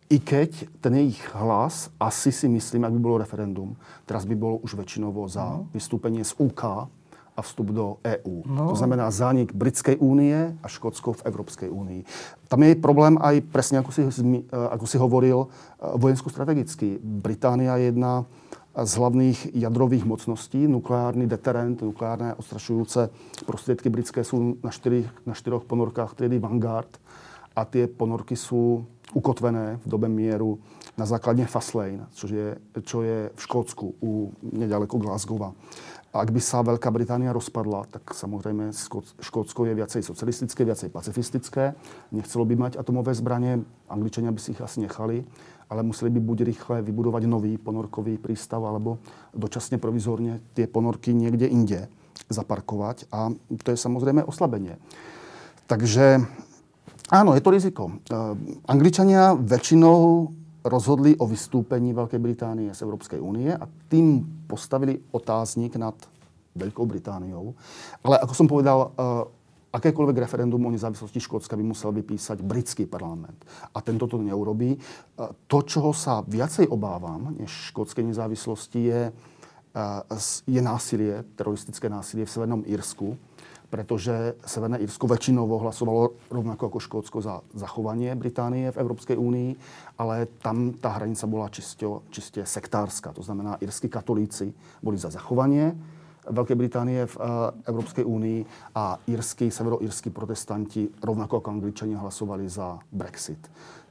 [0.09, 3.77] I keď ten ich hlas, asi si myslím, ak by bolo referendum,
[4.09, 5.69] teraz by bolo už väčšinovo za no.
[5.69, 6.89] vystúpenie z UK
[7.37, 8.41] a vstup do EÚ.
[8.49, 8.73] No.
[8.73, 12.01] To znamená zánik Britskej únie a Škótsko v Európskej únii.
[12.49, 16.97] Tam je problém aj presne, ako si, eh, ako si hovoril, eh, vojensko-strategický.
[16.97, 18.25] Británia je jedna
[18.77, 20.69] z hlavných jadrových mocností.
[20.69, 23.09] Nukleárny deterent, nukleárne ostrašujúce
[23.45, 26.89] prostriedky britské sú na, štyri, na štyroch ponorkách triedy Vanguard
[27.57, 28.85] a tie ponorky sú
[29.17, 30.61] ukotvené v dobe mieru
[30.93, 35.53] na základne Faslane, čo je, čo je v Škótsku, u, nedaleko Glasgowa.
[36.17, 38.73] A ak by sa Veľká Británia rozpadla, tak samozrejme
[39.21, 41.77] Škótsko je viacej socialistické, viacej pacifistické.
[42.09, 45.21] Nechcelo by mať atomové zbranie, Angličania by si ich asi nechali,
[45.69, 48.97] ale museli by buď rýchle vybudovať nový ponorkový prístav, alebo
[49.37, 51.85] dočasne provizorne tie ponorky niekde inde
[52.33, 53.13] zaparkovať.
[53.13, 53.29] A
[53.61, 54.81] to je samozrejme oslabenie.
[55.69, 56.25] Takže
[57.13, 57.93] áno, je to riziko.
[58.65, 60.33] Angličania väčšinou
[60.67, 65.95] rozhodli o vystúpení Veľkej Británie z Európskej únie a tým postavili otáznik nad
[66.57, 67.53] Veľkou Britániou.
[68.03, 69.23] Ale ako som povedal, eh,
[69.77, 73.37] akékoľvek referendum o nezávislosti Škótska by musel vypísať britský parlament.
[73.75, 74.73] A tento to neurobí.
[74.73, 82.25] Eh, to, čoho sa viacej obávam než škótskej nezávislosti, je, eh, je násilie, teroristické násilie
[82.25, 83.17] v Severnom Írsku
[83.67, 89.51] pretože Severné Írsko väčšinovo hlasovalo rovnako ako Škótsko za zachovanie Británie v Európskej únii,
[89.99, 93.11] ale tam tá hranica bola čisto, čiste sektárska.
[93.11, 95.75] To znamená, írsky katolíci boli za zachovanie
[96.27, 98.39] Veľkej Británie v uh, Európskej únii
[98.75, 103.39] a írsky, severoírsky protestanti rovnako ako Angličania hlasovali za Brexit.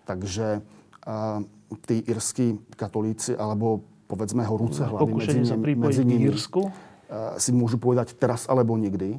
[0.05, 1.41] Takže uh,
[1.89, 6.69] tí írsky katolíci, alebo povedzme horúce hlavy medzi, medzi nimi, uh,
[7.41, 9.17] si môžu povedať teraz alebo nikdy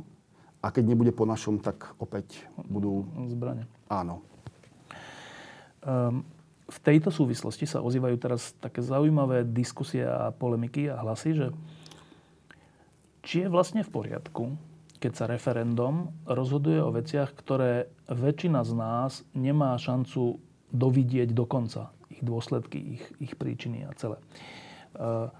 [0.61, 3.05] a keď nebude po našom, tak opäť budú...
[3.29, 3.69] Zbrane.
[3.87, 4.25] Áno.
[5.85, 6.25] Um,
[6.67, 11.47] v tejto súvislosti sa ozývajú teraz také zaujímavé diskusie a polemiky a hlasy, že
[13.23, 14.55] či je vlastne v poriadku,
[14.99, 20.41] keď sa referendum rozhoduje o veciach, ktoré väčšina z nás nemá šancu
[20.73, 21.93] dovidieť do konca.
[22.11, 24.17] Ich dôsledky, ich, ich príčiny a celé.
[24.97, 25.31] Ehm,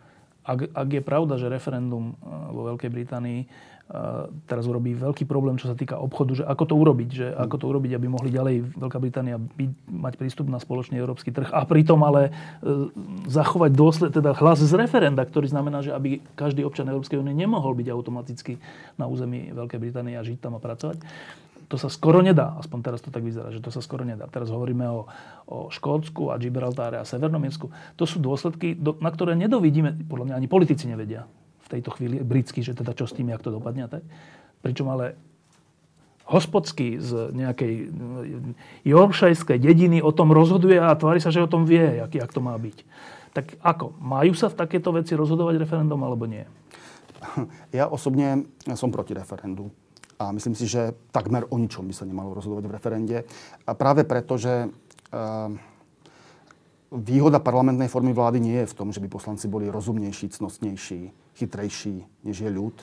[0.48, 3.42] ak, ak je pravda, že referendum vo Veľkej Británii
[4.52, 7.66] teraz urobí veľký problém, čo sa týka obchodu, že ako to urobiť, že ako to
[7.72, 12.04] urobiť, aby mohli ďalej Veľká Británia byť, mať prístup na spoločný európsky trh a pritom
[12.04, 12.32] ale e,
[13.32, 17.80] zachovať dôsled, teda hlas z referenda, ktorý znamená, že aby každý občan Európskej únie nemohol
[17.80, 18.60] byť automaticky
[19.00, 21.00] na území Veľkej Británie a žiť tam a pracovať.
[21.72, 24.28] To sa skoro nedá, aspoň teraz to tak vyzerá, že to sa skoro nedá.
[24.28, 25.08] Teraz hovoríme o,
[25.48, 27.72] o Škótsku a Gibraltáre a Severnom Írsku.
[28.00, 31.28] To sú dôsledky, na ktoré nedovidíme, podľa mňa ani politici nevedia
[31.68, 33.92] v tejto chvíli britský, že teda čo s tým, jak to dopadne.
[33.92, 34.08] Tak?
[34.64, 35.20] Pričom ale
[36.28, 37.92] hospodský z nejakej
[38.84, 42.44] joršajskej dediny o tom rozhoduje a tvári sa, že o tom vie, jak, jak to
[42.44, 42.78] má byť.
[43.32, 43.96] Tak ako?
[44.00, 46.48] Majú sa v takéto veci rozhodovať referendum alebo nie?
[47.76, 49.72] Ja osobne som proti referendu.
[50.18, 53.18] A myslím si, že takmer o ničom by sa nemalo rozhodovať v referende.
[53.70, 55.54] A práve preto, že uh,
[56.90, 62.02] výhoda parlamentnej formy vlády nie je v tom, že by poslanci boli rozumnejší, cnostnejší, chytrejší,
[62.26, 62.74] než je ľud,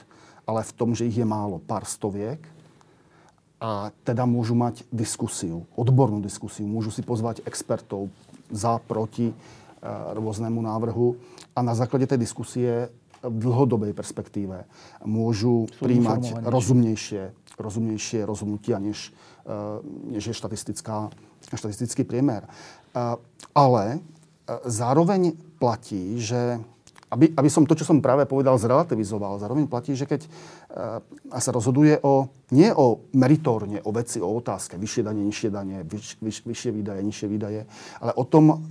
[0.46, 2.38] ale v tom, že ich je málo, pár stoviek.
[3.58, 8.12] A teda môžu mať diskusiu, odbornú diskusiu, môžu si pozvať expertov
[8.52, 9.34] za, proti e,
[10.12, 11.16] rôznemu návrhu.
[11.56, 12.92] A na základe tej diskusie
[13.24, 14.68] v dlhodobej perspektíve
[15.00, 19.16] môžu Sú príjmať rozumnejšie, rozumnejšie rozhodnutia, než,
[19.48, 19.80] e,
[20.12, 21.08] než je štatistická,
[21.48, 22.44] štatistický priemer.
[23.56, 23.98] Ale e,
[24.68, 26.60] zároveň platí, že
[27.14, 29.38] aby, aby som to, čo som práve povedal, zrelativizoval.
[29.38, 30.98] Zároveň platí, že keď uh,
[31.38, 36.18] sa rozhoduje o, nie o meritórne, o veci, o otázke, vyššie danie, nižšie danie, vyš,
[36.18, 37.60] vyš, vyššie výdaje, nižšie výdaje,
[38.02, 38.66] ale o tom,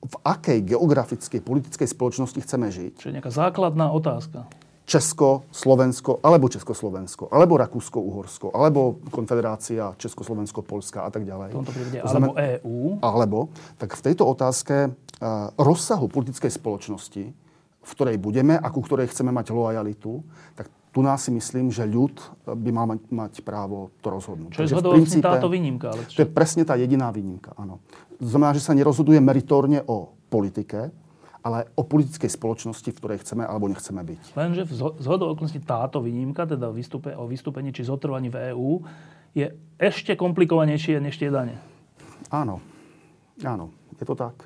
[0.00, 2.92] v akej geografickej, politickej spoločnosti chceme žiť.
[3.04, 4.48] Čiže nejaká základná otázka.
[4.90, 11.54] Česko, Slovensko, alebo Československo, alebo Rakúsko, Uhorsko, alebo Konfederácia Československo, Polska a tak ďalej.
[11.54, 12.98] V tomto prípade, alebo EÚ.
[12.98, 13.38] Alebo,
[13.78, 17.22] tak v tejto otázke uh, rozsahu politickej spoločnosti,
[17.80, 20.20] v ktorej budeme a ku ktorej chceme mať lojalitu,
[20.54, 22.18] tak tu nás si myslím, že ľud
[22.50, 24.58] by mal mať, mať právo to rozhodnúť.
[24.58, 25.94] Čo je zhodou vlastne táto výnimka?
[25.94, 26.18] Ale čo?
[26.18, 27.78] To je presne tá jediná výnimka, áno.
[28.18, 30.90] To znamená, že sa nerozhoduje meritorne o politike,
[31.40, 34.22] ale o politickej spoločnosti, v ktorej chceme alebo nechceme byť.
[34.36, 38.70] Lenže v zhodou okolností táto výnimka, teda vystúpe, o vystúpení či zotrvaní v EÚ,
[39.32, 39.46] je
[39.78, 41.56] ešte komplikovanejšie než tie dane.
[42.34, 42.60] Áno,
[43.46, 44.36] áno, je to tak.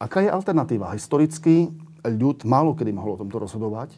[0.00, 0.94] Aká je alternatíva?
[0.96, 1.68] Historicky
[2.04, 3.94] ľud málo kedy mohol o tomto rozhodovať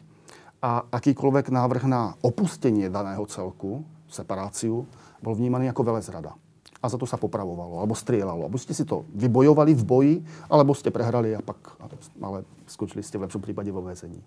[0.61, 4.85] a akýkoľvek návrh na opustenie daného celku, separáciu,
[5.21, 6.33] bol vnímaný ako velezrada
[6.81, 8.49] a za to sa popravovalo, alebo strieľalo.
[8.49, 10.15] Alebo ste si to vybojovali v boji,
[10.49, 11.77] alebo ste prehrali a pak,
[12.17, 14.17] ale skočili ste v lepšom prípade vo väzení.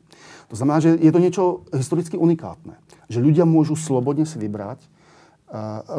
[0.46, 2.78] To znamená, že je to niečo historicky unikátne.
[3.10, 4.78] Že ľudia môžu slobodne si vybrať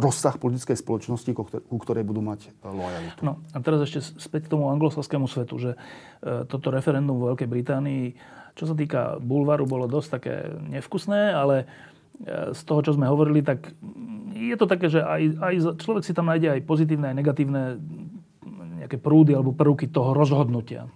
[0.03, 3.19] rozsah politickej spoločnosti, ku ktorej budú mať uh, lojalitu.
[3.23, 7.49] No a teraz ešte späť k tomu anglosaskému svetu, že uh, toto referendum v Veľkej
[7.49, 8.05] Británii,
[8.55, 10.35] čo sa týka bulvaru, bolo dosť také
[10.71, 11.67] nevkusné, ale
[12.55, 13.75] z toho, čo sme hovorili, tak
[14.31, 17.61] je to také, že aj, aj človek si tam nájde aj pozitívne, aj negatívne
[18.79, 20.87] nejaké prúdy alebo prvky toho rozhodnutia.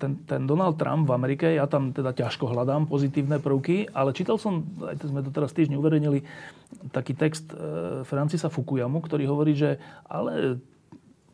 [0.00, 4.40] Ten, ten Donald Trump v Amerike, ja tam teda ťažko hľadám pozitívne prvky, ale čítal
[4.40, 6.24] som, aj sme to teraz týždeň uverejnili,
[6.88, 9.76] taký text e, Francisa Fukuyamu, ktorý hovorí, že
[10.08, 10.56] ale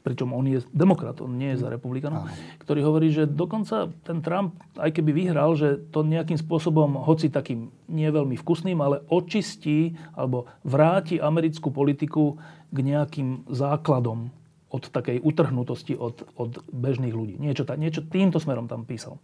[0.01, 2.27] pričom on je demokrat, on nie je za republikánov,
[2.65, 7.69] ktorý hovorí, že dokonca ten Trump, aj keby vyhral, že to nejakým spôsobom, hoci takým
[7.87, 12.41] nie veľmi vkusným, ale očistí alebo vráti americkú politiku
[12.73, 14.33] k nejakým základom
[14.71, 17.35] od takej utrhnutosti od, od bežných ľudí.
[17.43, 19.19] Niečo, niečo týmto smerom tam písal.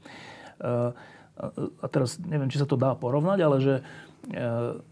[0.59, 0.91] Uh,
[1.83, 4.83] a teraz neviem, či sa to dá porovnať, ale že uh,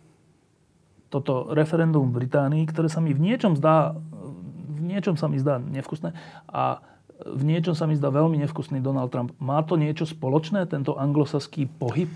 [1.11, 3.99] toto referendum v Británii, ktoré sa mi v niečom zdá
[4.85, 6.13] niečom sa mi zdá nevkusné
[6.53, 6.85] a
[7.25, 9.33] v niečom sa mi zdá veľmi nevkusný Donald Trump.
[9.41, 12.11] Má to niečo spoločné, tento anglosaský pohyb?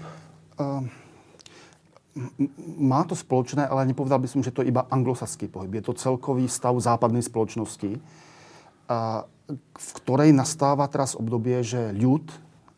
[0.59, 0.85] Uh,
[2.77, 5.71] má to spoločné, ale nepovedal by som, že to je iba anglosaský pohyb.
[5.79, 8.03] Je to celkový stav západnej spoločnosti,
[8.89, 12.29] v ktorej nastáva teraz obdobie, že ľud,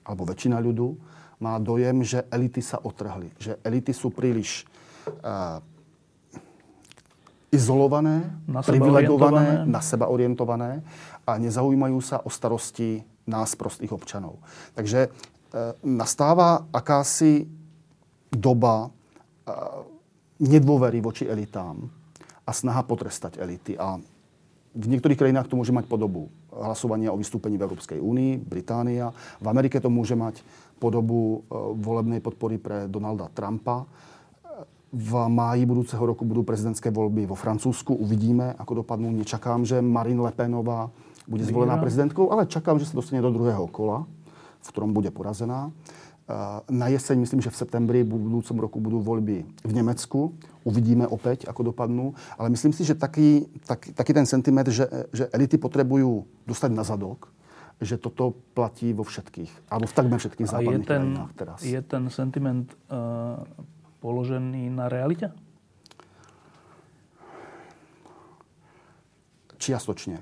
[0.03, 0.99] alebo väčšina ľudu,
[1.41, 3.33] má dojem, že elity sa otrhli.
[3.41, 4.69] Že elity sú príliš
[5.25, 5.65] uh,
[7.51, 10.87] izolované, na privilegované, na seba orientované
[11.27, 14.39] a nezaujímajú sa o starosti nás, prostých občanov.
[14.79, 15.09] Takže e,
[15.83, 17.51] nastáva akási
[18.31, 18.89] doba e,
[20.47, 21.91] nedôvery voči elitám
[22.47, 23.75] a snaha potrestať elity.
[23.75, 23.99] A
[24.71, 29.11] v niektorých krajinách to môže mať podobu hlasovania o vystúpení v Európskej únii, Británia.
[29.43, 30.43] V Amerike to môže mať
[30.79, 33.87] podobu e, volebnej podpory pre Donalda Trumpa
[34.91, 37.95] v máji budúceho roku budú prezidentské voľby vo Francúzsku.
[37.95, 39.07] Uvidíme, ako dopadnú.
[39.15, 40.91] Nečakám, že Marine Le Penová
[41.31, 44.03] bude zvolená prezidentkou, ale čakám, že sa dostane do druhého kola,
[44.61, 45.71] v ktorom bude porazená.
[46.71, 50.39] Na jeseň, myslím, že v septembri v budúcom roku budú voľby v Nemecku.
[50.63, 52.15] Uvidíme opäť, ako dopadnú.
[52.39, 56.87] Ale myslím si, že taký, tak, taký ten sentiment, že, že elity potrebujú dostať na
[56.87, 57.33] zadok,
[57.81, 61.59] že toto platí vo všetkých, alebo v takmer všetkých západných ten, krajinách teraz.
[61.65, 63.41] Je ten sentiment uh,
[64.05, 65.33] položený na realite?
[69.61, 70.21] Čiastočne.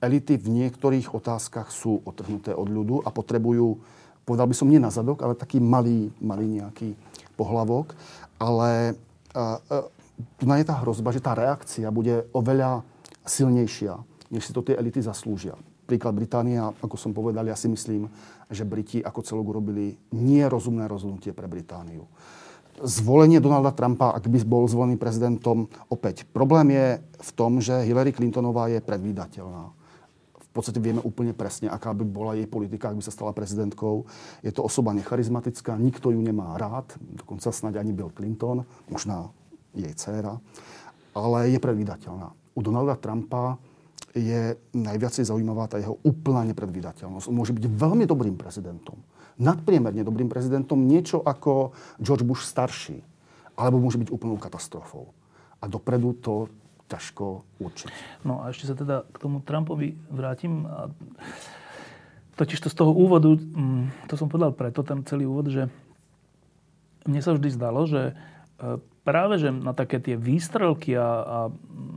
[0.00, 3.80] Elity v niektorých otázkach sú otrhnuté od ľudu a potrebujú,
[4.28, 6.92] povedal by som nie na zadok, ale taký malý, malý nejaký
[7.40, 7.96] pohlavok.
[8.36, 8.92] Ale
[10.36, 12.84] tu je tá hrozba, že tá reakcia bude oveľa
[13.24, 13.96] silnejšia,
[14.28, 15.56] než si to tie elity zaslúžia.
[15.88, 18.12] Príklad Británia, ako som povedal, ja si myslím,
[18.52, 22.04] že Briti ako celok urobili nerozumné rozhodnutie pre Britániu
[22.82, 26.22] zvolenie Donalda Trumpa, ak by bol zvolený prezidentom, opäť.
[26.30, 29.77] Problém je v tom, že Hillary Clintonová je predvídateľná.
[30.48, 34.08] V podstate vieme úplne presne, aká by bola jej politika, ak by sa stala prezidentkou.
[34.42, 39.28] Je to osoba necharizmatická, nikto ju nemá rád, dokonca snáď ani Bill Clinton, možná
[39.76, 40.40] jej dcéra,
[41.12, 42.32] ale je predvídateľná.
[42.56, 43.60] U Donalda Trumpa
[44.16, 47.28] je najviacej zaujímavá tá jeho úplná nepredvídateľnosť.
[47.28, 48.98] On môže byť veľmi dobrým prezidentom
[49.38, 51.72] nadpriemerne dobrým prezidentom niečo ako
[52.02, 53.00] George Bush starší.
[53.58, 55.10] Alebo môže byť úplnou katastrofou.
[55.58, 56.46] A dopredu to
[56.88, 57.24] ťažko
[57.60, 57.88] určiť.
[58.24, 60.64] No a ešte sa teda k tomu Trumpovi vrátim.
[62.34, 65.68] Totiž to z toho úvodu, mm, to som povedal preto, ten celý úvod, že
[67.04, 68.14] mne sa vždy zdalo, že
[68.60, 71.38] e, práve že na také tie výstrelky a, a,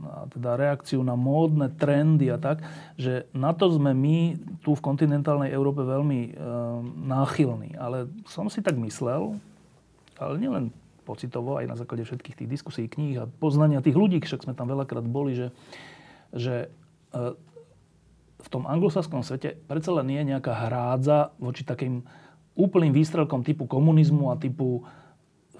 [0.08, 2.64] a teda reakciu na módne trendy a tak,
[2.98, 4.34] že na to sme my
[4.66, 6.30] tu v kontinentálnej Európe veľmi e,
[7.06, 7.78] náchylní.
[7.78, 9.38] Ale som si tak myslel,
[10.18, 14.46] ale nielen pocitovo, aj na základe všetkých tých diskusí, kníh a poznania tých ľudí, však
[14.46, 15.48] sme tam veľakrát boli, že,
[16.30, 16.72] že
[17.12, 17.18] e,
[18.42, 22.06] v tom anglosaskom svete predsa len je nejaká hrádza voči takým
[22.58, 24.84] úplným výstrelkom typu komunizmu a typu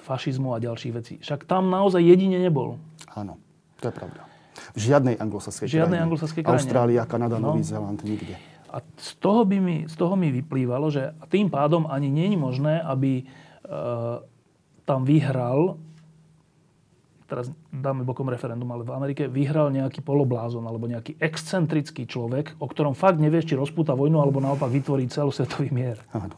[0.03, 1.15] fašizmu a ďalších vecí.
[1.23, 2.83] Však tam naozaj jedine nebol.
[3.15, 3.39] Áno,
[3.79, 4.27] to je pravda.
[4.77, 6.05] V žiadnej anglosaskej žiadnej krajine.
[6.05, 6.59] anglosaskej krajine.
[6.61, 7.55] Austrália, Kanada, no.
[7.55, 8.37] Nový Zéland, nikde.
[8.73, 12.81] A z toho, by mi, z toho mi vyplývalo, že tým pádom ani je možné,
[12.81, 13.25] aby e,
[14.85, 15.79] tam vyhral
[17.33, 22.69] teraz dáme bokom referendum, ale v Amerike vyhral nejaký poloblázon alebo nejaký excentrický človek, o
[22.69, 25.97] ktorom fakt nevieš, či rozpúta vojnu alebo naopak vytvorí celosvetový mier.
[26.13, 26.37] Áno.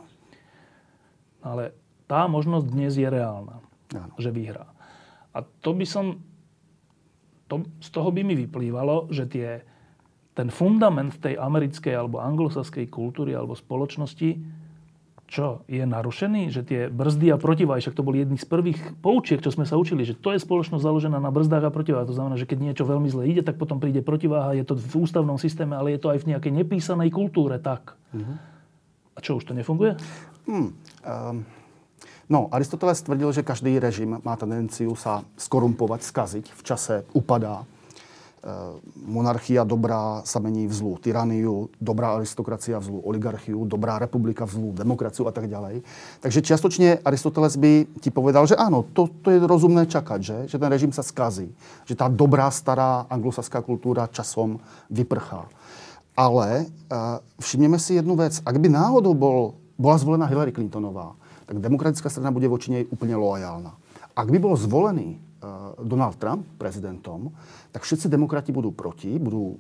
[1.43, 1.75] Ale
[2.07, 3.59] tá možnosť dnes je reálna,
[3.91, 4.15] Áno.
[4.23, 4.71] že vyhrá.
[5.35, 6.23] A to by som,
[7.51, 9.67] to, z toho by mi vyplývalo, že tie,
[10.39, 14.63] ten fundament tej americkej alebo anglosaskej kultúry alebo spoločnosti
[15.35, 16.55] čo, je narušený?
[16.55, 19.75] Že tie brzdy a protiváhy, však to boli jedných z prvých poučiek, čo sme sa
[19.75, 22.07] učili, že to je spoločnosť založená na brzdách a protiváhach.
[22.07, 24.95] To znamená, že keď niečo veľmi zle ide, tak potom príde protiváha, je to v
[25.03, 27.99] ústavnom systéme, ale je to aj v nejakej nepísanej kultúre tak.
[28.15, 28.37] Mm-hmm.
[29.15, 29.99] A čo, už to nefunguje?
[30.47, 30.71] Hmm,
[31.03, 31.43] um,
[32.31, 37.67] no, Aristoteles tvrdil, že každý režim má tendenciu sa skorumpovať, skaziť, v čase upadá
[39.09, 44.61] monarchia dobrá sa mení v zlú tyraniu, dobrá aristokracia v zlú oligarchiu, dobrá republika v
[44.61, 45.81] zlú demokraciu a tak ďalej.
[46.21, 50.39] Takže čiastočne Aristoteles by ti povedal, že áno, to, to je rozumné čakať, že?
[50.53, 51.49] že ten režim sa skazí,
[51.89, 54.61] že tá dobrá stará anglosaská kultúra časom
[54.93, 55.49] vyprchá.
[56.13, 58.39] Ale uh, všimneme si jednu vec.
[58.45, 61.17] Ak by náhodou bol, bola zvolená Hillary Clintonová,
[61.49, 63.73] tak demokratická strana bude voči nej úplne loajálna.
[64.15, 65.19] Ak by bol zvolený
[65.83, 67.33] Donald Trump prezidentom,
[67.75, 69.59] tak všetci demokrati budú proti, budú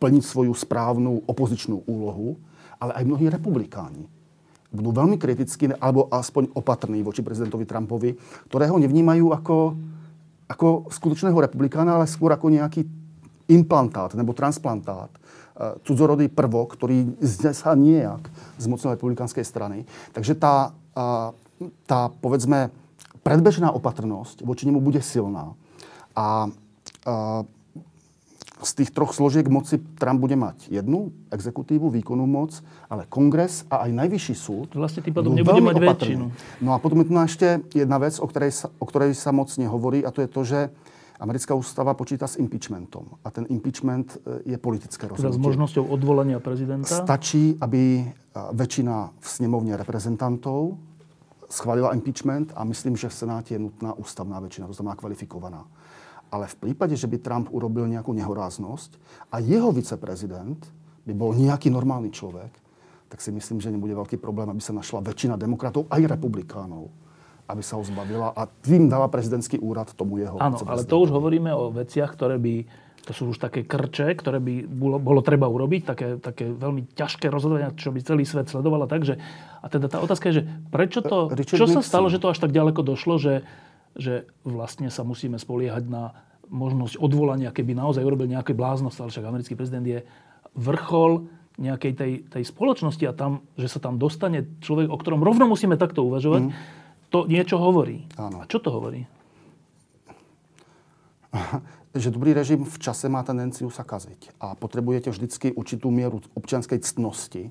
[0.00, 2.40] plniť svoju správnu opozičnú úlohu,
[2.80, 4.08] ale aj mnohí republikáni
[4.70, 8.14] budú veľmi kritickí, alebo aspoň opatrní voči prezidentovi Trumpovi,
[8.46, 9.74] ktorého nevnímajú ako,
[10.46, 12.86] ako skutočného republikána, ale skôr ako nejaký
[13.50, 15.18] implantát nebo transplantát, e,
[15.82, 17.18] cudzorodý prvok, ktorý
[17.50, 18.30] sa nejak
[18.62, 19.82] z mocnej republikánskej strany.
[20.14, 20.70] Takže tá,
[21.84, 22.70] tá, povedzme,
[23.22, 25.54] predbežná opatrnosť voči nemu bude silná.
[26.16, 26.50] A
[28.60, 32.60] z tých troch složiek moci Trump bude mať jednu exekutívu, výkonnú moc,
[32.92, 34.68] ale kongres a aj najvyšší súd.
[34.76, 35.96] Vlastne tým pádom nebude mať opatrný.
[35.96, 36.26] väčšinu.
[36.60, 39.48] No a potom je tu ešte jedna vec, o ktorej, sa, o ktorej sa moc
[39.56, 40.60] nehovorí, a to je to, že
[41.20, 43.20] americká ústava počíta s impeachmentom.
[43.24, 45.36] A ten impeachment e, je politické rozhodnutie.
[45.36, 47.00] Teda s možnosťou odvolania prezidenta?
[47.00, 50.80] Stačí, aby e, väčšina v snemovne reprezentantov
[51.50, 55.66] schválila impeachment a myslím, že v Senáte je nutná ústavná väčšina, to znamená kvalifikovaná.
[56.30, 58.94] Ale v prípade, že by Trump urobil nejakú nehoráznosť
[59.34, 60.62] a jeho viceprezident
[61.02, 62.54] by bol nejaký normálny človek,
[63.10, 66.94] tak si myslím, že nebude veľký problém, aby sa našla väčšina demokratov, aj republikánov,
[67.50, 71.10] aby sa ho zbavila a tým dala prezidentský úrad tomu jeho Áno, ale to už
[71.10, 72.62] hovoríme o veciach, ktoré by,
[73.10, 77.26] to sú už také krče, ktoré by bolo, bolo treba urobiť, také, také veľmi ťažké
[77.26, 78.86] rozhodovania, čo by celý svet sledovala.
[78.86, 79.18] Takže,
[79.58, 81.82] a teda tá otázka je, že prečo to, Richard čo Nixon.
[81.82, 83.42] sa stalo, že to až tak ďaleko došlo, že
[83.98, 86.14] že vlastne sa musíme spoliehať na
[86.50, 90.02] možnosť odvolania, keby naozaj urobil nejaké bláznost, ale však americký prezident je
[90.58, 91.30] vrchol
[91.60, 95.78] nejakej tej, tej spoločnosti a tam, že sa tam dostane človek, o ktorom rovno musíme
[95.78, 96.52] takto uvažovať, mm.
[97.12, 98.06] to niečo hovorí.
[98.18, 98.42] Áno.
[98.42, 99.06] A čo to hovorí?
[101.94, 106.78] že dobrý režim v čase má tendenciu sa kaziť a potrebujete vždycky určitú mieru občianskej
[106.86, 107.50] ctnosti,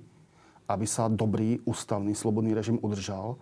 [0.69, 3.35] aby sa dobrý, ústavný, slobodný režim udržal.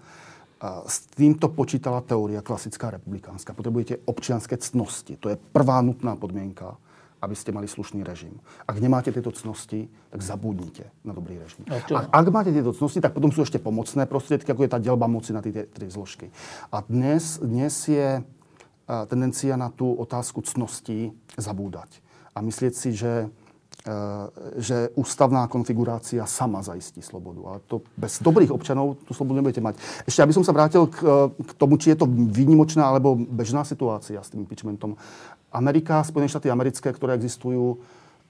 [0.89, 3.53] S týmto počítala teória klasická republikánska.
[3.53, 5.13] Potrebujete občianské cnosti.
[5.21, 6.81] To je prvá nutná podmienka,
[7.21, 8.41] aby ste mali slušný režim.
[8.65, 11.61] Ak nemáte tieto cnosti, tak zabudnite na dobrý režim.
[11.69, 15.05] A ak máte tieto cnosti, tak potom sú ešte pomocné prostriedky, ako je tá delba
[15.05, 16.33] moci na tie tri zložky.
[16.73, 18.25] A dnes, dnes je
[19.11, 21.99] tendencia na tú otázku cností zabúdať.
[22.31, 23.27] A myslieť si, že
[23.87, 24.27] Eh,
[24.59, 27.41] že ústavná konfigurácia sama zaistí slobodu.
[27.47, 29.79] A to bez dobrých občanov tú slobodu nebudete mať.
[30.03, 34.19] Ešte, aby som sa vrátil k, k tomu, či je to výnimočná alebo bežná situácia
[34.19, 34.99] s tým impeachmentom.
[35.55, 37.79] Amerika, Spojené štáty americké, ktoré existujú,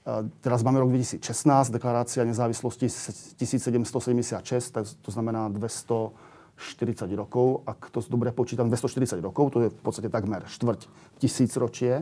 [0.06, 2.86] eh, teraz máme rok 2016, deklarácia nezávislosti
[3.42, 6.14] 1776, tak to znamená 200
[6.58, 10.90] 40 rokov, ak to dobre počítam, 240 rokov, to je v podstate takmer štvrť
[11.22, 12.02] tisícročie.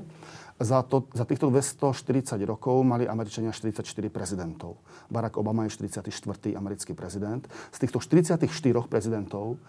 [0.56, 4.80] Za, to, za týchto 240 rokov mali Američania 44 prezidentov.
[5.12, 6.56] Barack Obama je 44.
[6.56, 7.44] americký prezident.
[7.76, 8.40] Z týchto 44
[8.88, 9.60] prezidentov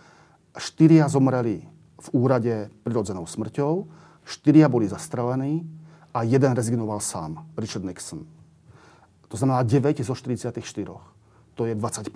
[0.55, 1.67] štyria zomreli
[1.97, 3.89] v úrade prirodzenou smrťou,
[4.23, 5.67] štyria boli zastrelení
[6.15, 8.25] a jeden rezignoval sám, Richard Nixon.
[9.29, 10.63] To znamená 9 zo 44.
[11.55, 12.07] To je 20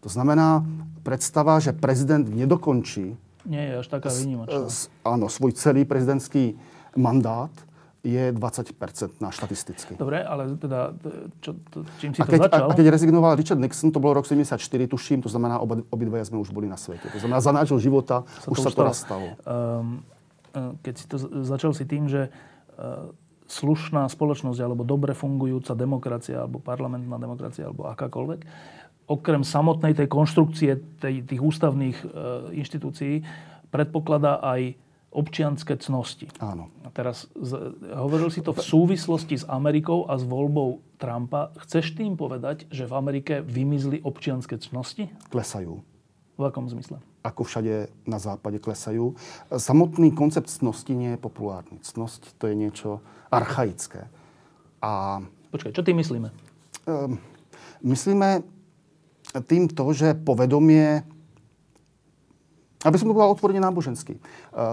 [0.00, 0.64] To znamená
[1.04, 3.16] predstava, že prezident nedokončí
[3.48, 4.68] nie je až taká výnimočná.
[5.00, 6.60] Áno, svoj celý prezidentský
[6.92, 7.52] mandát
[8.00, 10.00] je 20% na štatisticky.
[10.00, 10.96] Dobre, ale teda,
[11.44, 12.68] čo, to, čím si a keď, to začal?
[12.68, 14.56] A, a keď rezignoval Richard Nixon, to bol rok 74,
[14.88, 17.12] tuším, to znamená, oba, obidvaja sme už boli na svete.
[17.12, 19.36] To znamená, za nášho života sa už sa to raz stalo.
[19.44, 20.00] Um,
[20.80, 23.12] keď si to začal si tým, že uh,
[23.50, 28.40] slušná spoločnosť alebo dobre fungujúca demokracia alebo parlamentná demokracia alebo akákoľvek,
[29.10, 32.06] okrem samotnej tej konštrukcie tej, tých ústavných e,
[32.62, 33.26] inštitúcií
[33.74, 34.78] predpokladá aj
[35.10, 36.30] občianské cnosti.
[36.38, 36.70] Áno.
[36.86, 41.50] A teraz z, hovoril si to v súvislosti s Amerikou a s voľbou Trumpa.
[41.66, 45.10] Chceš tým povedať, že v Amerike vymizli občianské cnosti?
[45.34, 45.82] Klesajú.
[46.38, 47.02] V akom zmysle?
[47.26, 49.18] Ako všade na západe klesajú.
[49.50, 51.82] Samotný koncept cnosti nie je populárny.
[51.82, 53.02] Cnosť to je niečo
[53.34, 54.06] archaické.
[54.78, 55.20] A...
[55.50, 56.30] Počkaj, čo ty myslíme?
[56.86, 57.18] Um,
[57.82, 58.59] myslíme
[59.38, 61.06] tým to, že povedomie,
[62.82, 64.22] aby som to povedal otvorene náboženský, e,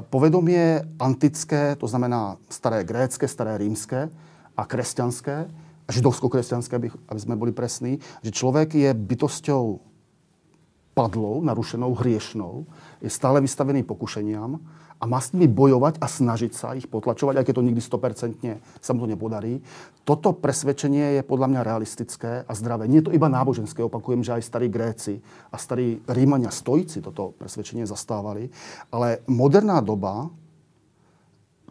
[0.10, 4.10] povedomie antické, to znamená staré grécké, staré rímske
[4.58, 5.46] a kresťanské,
[5.88, 9.80] židovsko-kresťanské, aby, aby sme boli presní, že človek je bytosťou
[10.98, 12.66] padlou, narušenou, hriešnou,
[13.06, 14.58] je stále vystavený pokušeniam
[14.98, 18.82] a má s nimi bojovať a snažiť sa ich potlačovať, aj keď to nikdy 100%
[18.82, 19.62] sa mu to nepodarí.
[20.02, 22.90] Toto presvedčenie je podľa mňa realistické a zdravé.
[22.90, 25.22] Nie je to iba náboženské, opakujem, že aj starí Gréci
[25.54, 28.50] a starí Rímania stojíci toto presvedčenie zastávali.
[28.90, 30.34] Ale moderná doba,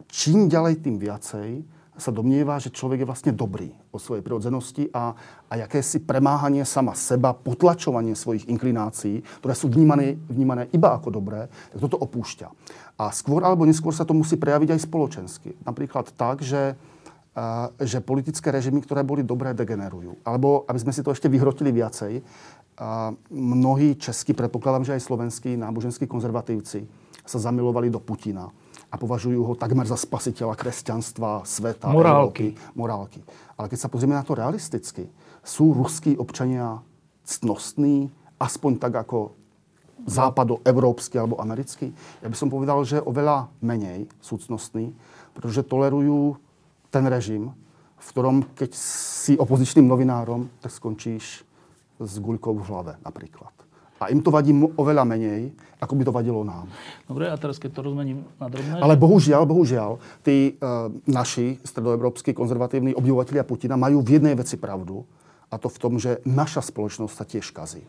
[0.07, 5.17] čím ďalej, tým viacej, sa domnieva, že človek je vlastne dobrý o svojej prirodzenosti a,
[5.49, 11.49] a jakési premáhanie sama seba, potlačovanie svojich inklinácií, ktoré sú vnímané, vnímané iba ako dobré,
[11.73, 12.47] tak toto opúšťa.
[13.01, 15.49] A skôr alebo neskôr sa to musí prejaviť aj spoločensky.
[15.65, 16.77] Napríklad tak, že,
[17.81, 20.21] že politické režimy, ktoré boli dobré, degenerujú.
[20.21, 22.21] Alebo, aby sme si to ešte vyhrotili viacej,
[23.33, 26.85] mnohí českí, predpokladám, že aj slovenskí náboženskí konzervatívci
[27.25, 28.53] sa zamilovali do Putina
[28.87, 32.55] a považujú ho takmer za spasiteľa kresťanstva, sveta, morálky.
[32.55, 33.19] Európy, morálky.
[33.59, 35.11] Ale keď sa pozrieme na to realisticky,
[35.43, 36.79] sú ruskí občania
[37.27, 38.07] ctnostní,
[38.39, 39.35] aspoň tak ako
[40.07, 41.91] západoevropský alebo americký?
[42.23, 44.95] Ja by som povedal, že oveľa menej sú ctnostní,
[45.35, 46.39] pretože tolerujú
[46.93, 47.51] ten režim,
[47.97, 51.43] v ktorom keď si opozičným novinárom, tak skončíš
[51.97, 53.56] s guľkou v hlave napríklad.
[53.97, 56.69] A im to vadí oveľa menej, ako by to vadilo nám.
[57.09, 58.77] Dobre, a teraz keď to rozmením na drobné...
[58.77, 60.61] Ale bohužiaľ, bohužiaľ, tí e,
[61.09, 65.05] naši stredoeurópsky konzervatívni obdivovateľia Putina majú v jednej veci pravdu,
[65.47, 67.83] a to v tom, že naša spoločnosť sa tiež kazí.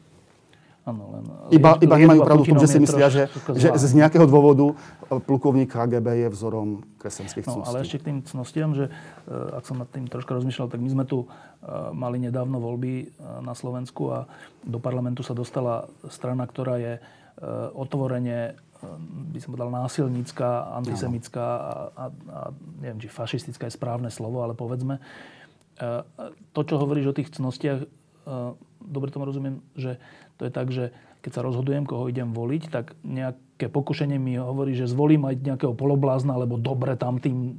[0.88, 4.24] Ano, len, iba, iba nemajú pravdu v tom, že si myslia, že, že z nejakého
[4.24, 4.74] dôvodu e,
[5.20, 7.68] plukovník KGB je vzorom kresťanských no, cností.
[7.68, 10.88] Ale ešte k tým cnostiam, že e, ak som nad tým troška rozmýšľal, tak my
[10.88, 11.26] sme tu e,
[11.92, 13.12] mali nedávno voľby
[13.44, 14.18] na Slovensku a
[14.64, 16.94] do parlamentu sa dostala strana, ktorá je
[17.76, 18.58] otvorene
[19.34, 22.40] by som povedal, násilnícka, antisemická a, a, a
[22.78, 25.02] neviem, či fašistická je správne slovo, ale povedzme.
[26.54, 27.86] To, čo hovoríš o tých cnostiach,
[28.82, 29.96] dobre tomu rozumiem, že
[30.36, 34.78] to je tak, že keď sa rozhodujem, koho idem voliť, tak nejaké pokušenie mi hovorí,
[34.78, 37.58] že zvolím aj nejakého poloblázna, lebo dobre tam tým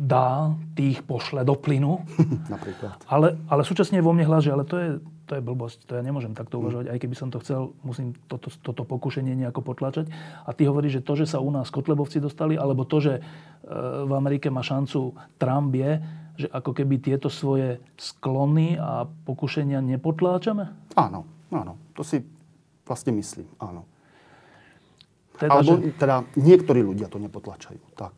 [0.00, 2.00] dá, tých pošle do plynu.
[2.54, 3.04] Napríklad.
[3.04, 4.88] Ale, ale súčasne vo mne hláže, ale to je,
[5.28, 6.60] to je blbosť, to ja nemôžem takto mm.
[6.64, 6.86] uvažovať.
[6.88, 10.08] Aj keby som to chcel, musím toto, toto pokušenie nejako potlačať.
[10.48, 13.22] A ty hovoríš, že to, že sa u nás Kotlebovci dostali, alebo to, že e,
[14.08, 16.00] v Amerike má šancu Trump je,
[16.40, 20.72] že ako keby tieto svoje sklony a pokušenia nepotláčame?
[20.96, 21.76] Áno, áno.
[21.94, 22.24] To si
[22.88, 23.84] vlastne myslím, áno.
[25.40, 27.80] Teda, Alebo že, teda niektorí ľudia to nepotlačajú.
[27.96, 28.12] Tak.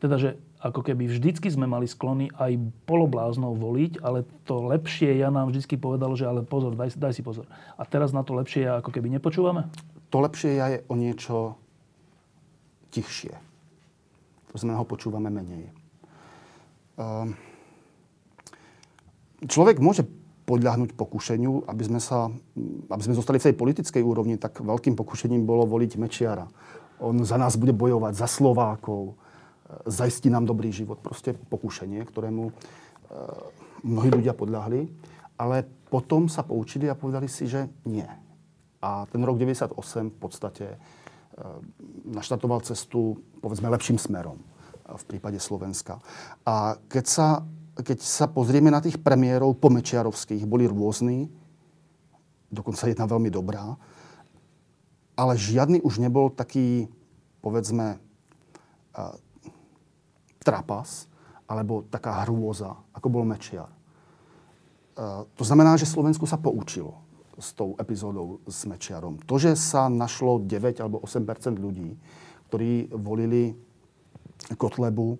[0.00, 5.30] Teda, že ako keby vždycky sme mali sklony aj polobláznou voliť, ale to lepšie ja
[5.30, 7.46] nám vždycky povedal, že ale pozor, daj, daj si pozor.
[7.78, 9.70] A teraz na to lepšie ja ako keby nepočúvame?
[10.10, 11.56] To lepšie ja je o niečo
[12.90, 13.32] tichšie.
[14.52, 15.70] To znamená, ho počúvame menej.
[16.98, 17.36] Um,
[19.46, 20.02] človek môže
[20.48, 22.32] podľahnuť pokušeniu, aby sme, sa,
[22.88, 26.48] aby sme zostali v tej politickej úrovni, tak veľkým pokušením bolo voliť Mečiara.
[27.04, 29.14] On za nás bude bojovať, za Slovákov, e,
[29.92, 31.04] zajistí nám dobrý život.
[31.04, 32.52] Proste pokušenie, ktorému e,
[33.84, 34.88] mnohí ľudia podľahli.
[35.36, 38.08] Ale potom sa poučili a povedali si, že nie.
[38.80, 39.76] A ten rok 98
[40.10, 40.76] v podstate e,
[42.08, 44.40] naštartoval cestu, povedzme, lepším smerom
[44.88, 46.00] v prípade Slovenska.
[46.48, 47.28] A keď sa,
[47.78, 51.30] keď sa pozrieme na tých premiérov pomečiarovských, boli rôzni,
[52.50, 53.78] dokonca jedna veľmi dobrá,
[55.18, 56.90] ale žiadny už nebol taký,
[57.42, 58.02] povedzme,
[60.42, 61.06] trapas,
[61.46, 63.70] alebo taká hrôza, ako bol Mečiar.
[65.38, 66.98] To znamená, že Slovensku sa poučilo
[67.38, 69.22] s tou epizódou s Mečiarom.
[69.22, 71.22] To, že sa našlo 9 alebo 8
[71.54, 71.94] ľudí,
[72.50, 73.54] ktorí volili
[74.58, 75.18] Kotlebu,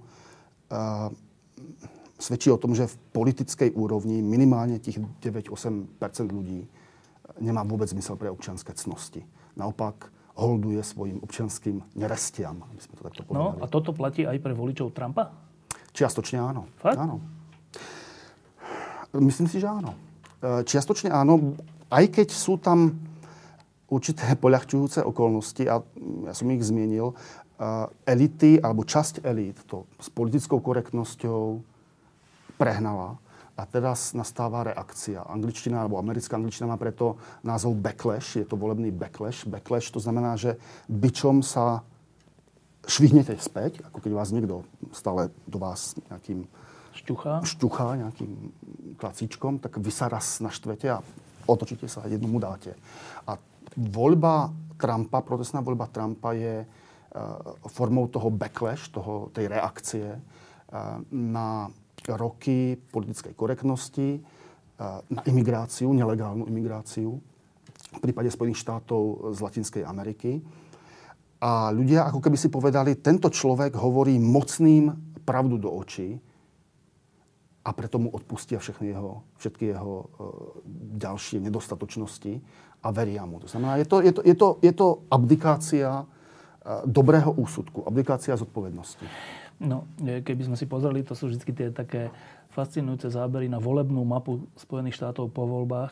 [2.18, 5.94] svedčí o tom, že v politickej úrovni minimálne tých 9-8%
[6.28, 6.66] ľudí
[7.38, 9.22] nemá vôbec zmysel pre občianske cnosti.
[9.54, 13.58] Naopak holduje svojim občianským nerestiam, aby sme to takto povedali.
[13.58, 15.34] No a toto platí aj pre voličov Trumpa?
[15.94, 16.70] Čiastočne áno.
[16.78, 16.98] Fakt?
[16.98, 17.18] Áno.
[19.18, 19.98] Myslím si, že áno.
[20.38, 21.58] E, čiastočne áno,
[21.90, 22.94] aj keď sú tam
[23.90, 25.82] určité poľahčujúce okolnosti, a
[26.26, 27.14] ja som ich zmienil, e,
[28.06, 31.62] elity, alebo časť elít to s politickou korektnosťou
[32.59, 33.22] prehnala.
[33.59, 35.26] A teraz nastáva reakcia.
[35.26, 38.38] Angličtina alebo americká angličtina má preto názov backlash.
[38.38, 39.50] Je to volebný backlash.
[39.50, 40.54] Backlash to znamená, že
[40.86, 41.82] byčom sa
[42.86, 44.62] švihnete späť, ako keď vás niekto
[44.94, 46.46] stále do vás nejakým
[46.94, 48.32] šťuchá, šťuchá nejakým
[48.94, 51.02] klacíčkom, tak vy sa raz naštvete a
[51.50, 52.78] otočíte sa a jednomu dáte.
[53.26, 53.34] A
[53.74, 56.68] voľba Trumpa, protestná voľba Trumpa je uh,
[57.66, 61.66] formou toho backlash, toho, tej reakcie uh, na
[62.16, 64.22] roky politickej korektnosti,
[65.11, 67.18] na imigráciu, nelegálnu imigráciu,
[67.88, 70.38] v prípade Spojených štátov z Latinskej Ameriky.
[71.42, 74.94] A ľudia ako keby si povedali, tento človek hovorí mocným
[75.26, 76.18] pravdu do očí
[77.66, 80.06] a preto mu odpustia všechny jeho, všetky jeho uh,
[80.94, 82.38] ďalšie nedostatočnosti
[82.82, 83.42] a veria mu.
[83.42, 86.06] To znamená, je to, je to, je to, je to abdikácia
[86.84, 89.06] dobrého úsudku, abdikácia zodpovednosti.
[89.59, 92.14] No, keby sme si pozreli, to sú vždy tie také
[92.54, 95.90] fascinujúce zábery na volebnú mapu Spojených štátov po voľbách,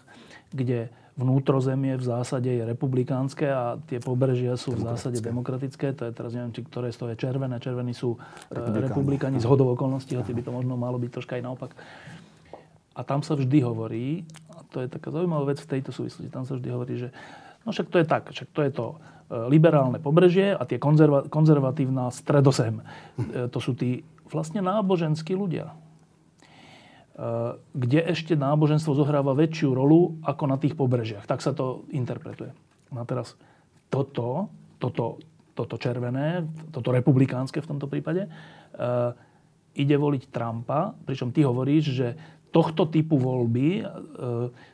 [0.55, 0.87] kde
[1.17, 5.97] vnútrozemie v zásade je republikánske a tie pobrežia sú v zásade demokratické.
[5.97, 7.57] To je teraz neviem, či ktoré z toho je červené.
[7.57, 8.21] Červení sú
[8.53, 11.73] e, republikáni z hodov okolností, hoci by to možno malo byť troška aj naopak.
[12.93, 16.45] A tam sa vždy hovorí, a to je taká zaujímavá vec v tejto súvislosti, tam
[16.45, 17.09] sa vždy hovorí, že
[17.65, 21.27] no však to je tak, však to je to E, liberálne pobrežie a tie konzerva-
[21.27, 22.79] konzervatívna stredosem.
[23.19, 25.75] E, to sú tí vlastne náboženskí ľudia.
[25.75, 25.75] E,
[27.59, 31.27] kde ešte náboženstvo zohráva väčšiu rolu ako na tých pobrežiach.
[31.27, 32.55] Tak sa to interpretuje.
[32.95, 33.35] No a teraz
[33.91, 34.47] toto,
[34.79, 35.19] toto,
[35.59, 38.31] toto červené, toto republikánske v tomto prípade,
[39.73, 42.09] ide voliť Trumpa, pričom ty hovoríš, že
[42.53, 43.89] tohto typu voľby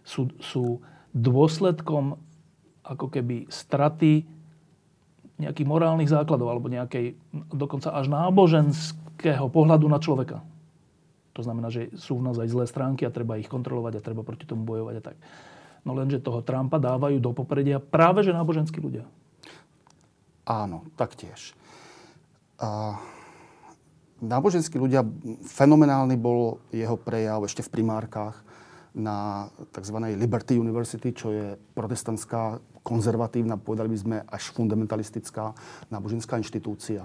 [0.03, 0.83] sú, sú
[1.15, 2.19] dôsledkom
[2.83, 4.27] ako keby straty
[5.43, 7.19] nejakých morálnych základov alebo nejakej
[7.51, 10.41] dokonca až náboženského pohľadu na človeka.
[11.33, 14.23] To znamená, že sú v nás aj zlé stránky a treba ich kontrolovať a treba
[14.23, 15.17] proti tomu bojovať a tak.
[15.83, 19.09] No lenže toho Trumpa dávajú do popredia práve že náboženskí ľudia.
[20.47, 21.55] Áno, taktiež.
[22.63, 22.99] A
[24.23, 25.03] náboženskí ľudia,
[25.43, 28.39] fenomenálny bol jeho prejav ešte v primárkach
[28.95, 29.97] na tzv.
[30.15, 35.55] Liberty University, čo je protestantská konzervatívna, povedali by sme až fundamentalistická
[35.89, 37.03] náboženská inštitúcia,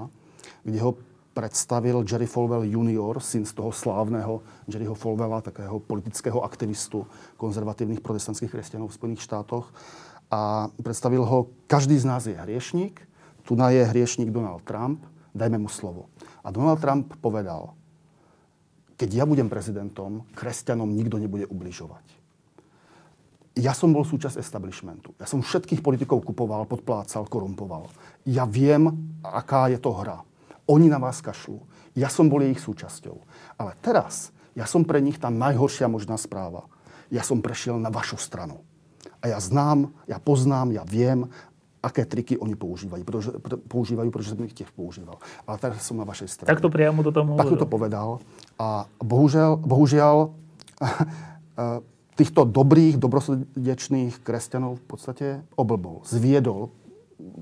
[0.66, 0.98] kde ho
[1.38, 7.06] predstavil Jerry Falwell junior, syn z toho slávneho Jerryho Falwella, takého politického aktivistu
[7.38, 9.70] konzervatívnych protestantských kresťanov v Spojených štátoch.
[10.34, 13.00] A predstavil ho, každý z nás je hriešník,
[13.46, 16.10] tu na je hriešník Donald Trump, dajme mu slovo.
[16.42, 17.78] A Donald Trump povedal,
[18.98, 22.17] keď ja budem prezidentom, kresťanom nikto nebude ubližovať
[23.58, 25.18] ja som bol súčasť establishmentu.
[25.18, 27.90] Ja som všetkých politikov kupoval, podplácal, korumpoval.
[28.30, 30.22] Ja viem, aká je to hra.
[30.70, 31.58] Oni na vás kašľú.
[31.98, 33.18] Ja som bol ich súčasťou.
[33.58, 36.70] Ale teraz, ja som pre nich tá najhoršia možná správa.
[37.10, 38.62] Ja som prešiel na vašu stranu.
[39.24, 41.26] A ja znám, ja poznám, ja viem,
[41.82, 43.30] aké triky oni používajú, pretože,
[43.66, 45.18] používajú, pretože som ich tiež používal.
[45.50, 46.52] Ale teraz som na vašej strane.
[46.52, 48.22] Tak to priamo do toho Tak to povedal.
[48.62, 50.16] A bohužiaľ, bohužiaľ
[52.18, 56.74] týchto dobrých, dobrosrdečných kresťanov v podstate oblbol, zviedol,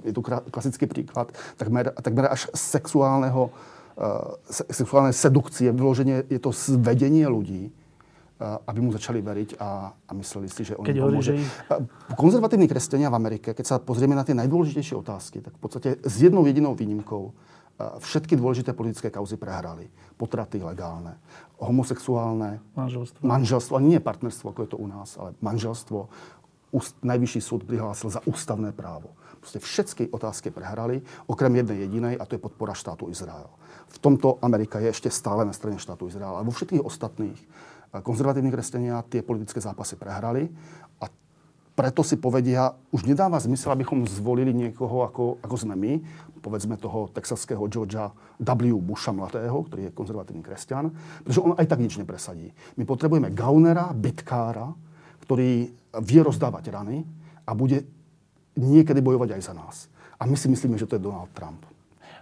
[0.04, 7.28] je tu klasický príklad, takmer, takmer až sexuálneho, uh, sexuálnej sedukcie, vyloženie je to zvedenie
[7.28, 11.36] ľudí, uh, aby mu začali veriť a, a mysleli si, že on keď pomôže.
[11.36, 12.16] Hovorí, že...
[12.20, 16.16] Konzervatívni kresťania v Amerike, keď sa pozrieme na tie najdôležitejšie otázky, tak v podstate s
[16.20, 17.36] jednou jedinou výnimkou
[17.80, 19.92] všetky dôležité politické kauzy prehrali.
[20.16, 21.20] Potraty legálne,
[21.60, 26.08] homosexuálne, manželstvo, manželstvo, nie partnerstvo, ako je to u nás, ale manželstvo,
[27.04, 29.16] najvyšší súd prihlásil za ústavné právo.
[29.40, 33.48] Proste všetky otázky prehrali, okrem jednej jedinej, a to je podpora štátu Izrael.
[33.92, 36.36] V tomto Amerika je ešte stále na strane štátu Izrael.
[36.36, 40.50] A vo všetkých ostatných eh, konzervatívni kresťania tie politické zápasy prehrali
[41.00, 41.08] a
[41.76, 45.94] preto si povedia, už nedáva zmysel, abychom zvolili niekoho, ako, ako sme my,
[46.40, 48.80] povedzme toho texaského Georgia W.
[48.80, 52.56] Busha mladého, ktorý je konzervatívny kresťan, pretože on aj tak nič nepresadí.
[52.80, 54.72] My potrebujeme gaunera, bitkára,
[55.28, 55.68] ktorý
[56.00, 57.04] vie rozdávať rany
[57.44, 57.84] a bude
[58.56, 59.76] niekedy bojovať aj za nás.
[60.16, 61.68] A my si myslíme, že to je Donald Trump.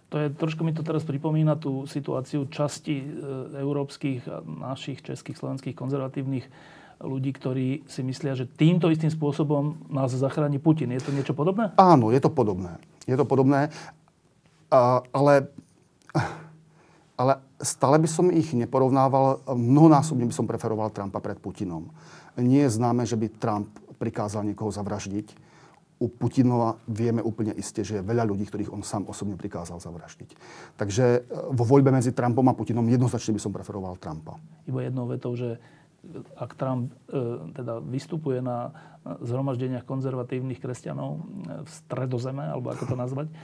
[0.10, 3.06] To je, trošku mi to teraz pripomína tú situáciu časti e,
[3.58, 6.46] európskych, našich, českých, slovenských konzervatívnych
[7.04, 10.96] ľudí, ktorí si myslia, že týmto istým spôsobom nás zachráni Putin.
[10.96, 11.76] Je to niečo podobné?
[11.76, 12.80] Áno, je to podobné.
[13.04, 13.68] Je to podobné,
[15.12, 15.52] ale,
[17.20, 19.44] ale stále by som ich neporovnával.
[19.52, 21.92] Mnohonásobne by som preferoval Trumpa pred Putinom.
[22.40, 25.54] Nie je známe, že by Trump prikázal niekoho zavraždiť.
[26.02, 30.36] U Putinova vieme úplne iste, že je veľa ľudí, ktorých on sám osobne prikázal zavraždiť.
[30.76, 31.20] Takže e,
[31.56, 34.36] vo voľbe medzi Trumpom a Putinom jednoznačne by som preferoval Trumpa.
[34.68, 35.64] Iba jednou vetou, že
[36.36, 36.96] ak Trump e,
[37.56, 38.76] teda vystupuje na
[39.24, 41.22] zhromaždeniach konzervatívnych kresťanov e,
[41.64, 43.36] v stredozeme, alebo ako to nazvať, e,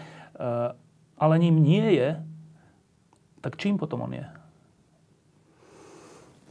[1.20, 2.10] ale ním nie je,
[3.39, 4.28] tak čím potom on je?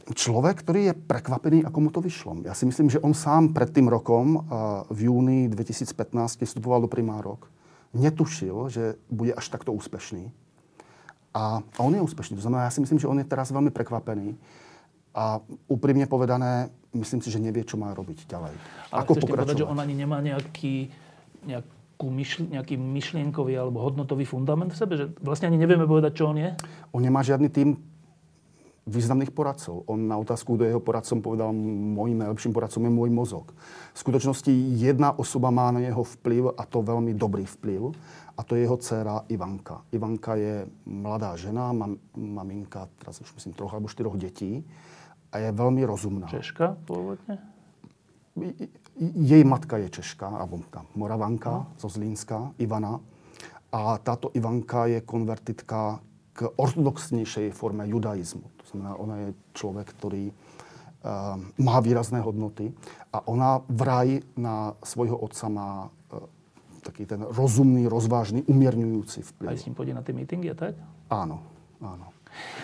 [0.09, 2.41] Človek, ktorý je prekvapený, ako mu to vyšlo.
[2.41, 4.41] Ja si myslím, že on sám pred tým rokom,
[4.89, 5.93] v júni 2015,
[6.41, 7.45] keď vstupoval do primárok,
[7.93, 10.33] netušil, že bude až takto úspešný.
[11.29, 12.41] A on je úspešný.
[12.41, 14.33] To znamená, ja si myslím, že on je teraz veľmi prekvapený
[15.19, 18.55] a úprimne povedané, myslím si, že nevie, čo má robiť ďalej.
[18.87, 19.27] Ale Ako pokračovať?
[19.27, 20.87] povedať, že on ani nemá nejaký,
[21.43, 24.95] nejakú myšl, nejaký myšlienkový alebo hodnotový fundament v sebe?
[24.95, 26.55] Že vlastne ani nevieme povedať, čo on je?
[26.95, 27.75] On nemá žiadny tým
[28.87, 29.83] významných poradcov.
[29.85, 33.45] On na otázku, kto je jeho poradcom, povedal, môjim najlepším poradcom je môj mozog.
[33.93, 34.49] V skutočnosti
[34.79, 37.91] jedna osoba má na neho vplyv a to veľmi dobrý vplyv
[38.33, 39.83] a to je jeho dcéra Ivanka.
[39.91, 44.65] Ivanka je mladá žena, mam, maminka, teraz už myslím, troch alebo štyroch detí
[45.29, 46.25] a je veľmi rozumná.
[46.29, 47.37] Češka pôvodne?
[48.99, 51.79] Jej matka je Češka, alebo tá Moravanka no.
[51.79, 52.99] zo Zlínska, Ivana.
[53.69, 56.01] A táto Ivanka je konvertitka
[56.33, 58.47] k ortodoxnejšej forme judaizmu.
[58.47, 62.71] To znamená, ona je človek, ktorý uh, má výrazné hodnoty
[63.11, 66.25] a ona vraj na svojho otca má uh,
[66.79, 69.47] taký ten rozumný, rozvážny, umierňujúci vplyv.
[69.51, 70.79] Aj s ním pôjde na tie meetingy, tak?
[71.11, 71.43] Áno,
[71.83, 72.18] áno.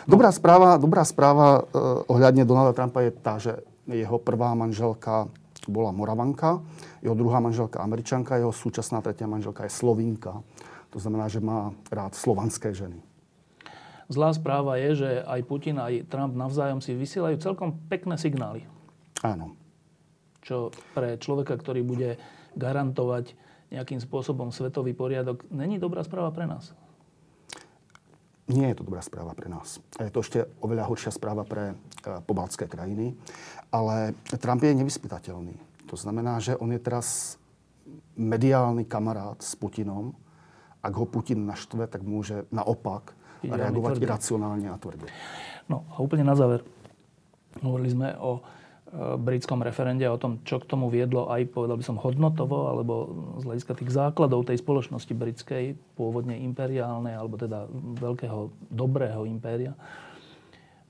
[0.06, 3.58] Dobrá správa, dobrá správa eh, ohľadne Donalda Trumpa je tá, že
[3.90, 5.30] jeho prvá manželka
[5.66, 6.62] bola Moravanka,
[7.02, 10.46] jeho druhá manželka Američanka, jeho súčasná tretia manželka je Slovinka.
[10.94, 13.02] To znamená, že má rád slovanské ženy.
[14.06, 18.62] Zlá správa je, že aj Putin, aj Trump navzájom si vysielajú celkom pekné signály.
[19.26, 19.58] Áno.
[20.46, 22.22] Čo pre človeka, ktorý bude
[22.54, 23.34] garantovať
[23.74, 26.78] nejakým spôsobom svetový poriadok, není dobrá správa pre nás
[28.46, 29.82] nie je to dobrá správa pre nás.
[29.98, 31.76] A je to ešte oveľa horšia správa pre e,
[32.22, 33.18] pobaltské krajiny.
[33.74, 35.56] Ale Trump je nevyspytateľný.
[35.90, 37.38] To znamená, že on je teraz
[38.18, 40.14] mediálny kamarát s Putinom.
[40.86, 45.10] Ak ho Putin naštve, tak môže naopak reagovať iracionálne a tvrdé.
[45.66, 46.62] No a úplne na záver.
[47.62, 48.46] Hovorili sme o
[48.96, 52.94] britskom referende o tom, čo k tomu viedlo aj, povedal by som, hodnotovo, alebo
[53.40, 57.68] z hľadiska tých základov tej spoločnosti britskej, pôvodne imperiálnej, alebo teda
[58.00, 59.76] veľkého, dobrého impéria.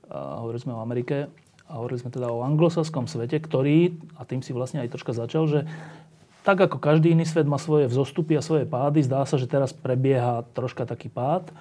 [0.06, 1.26] A hovorili sme o Amerike
[1.66, 5.50] a hovorili sme teda o anglosaskom svete, ktorý, a tým si vlastne aj troška začal,
[5.50, 5.60] že
[6.46, 9.74] tak ako každý iný svet má svoje vzostupy a svoje pády, zdá sa, že teraz
[9.74, 11.50] prebieha troška taký pád.
[11.50, 11.54] E,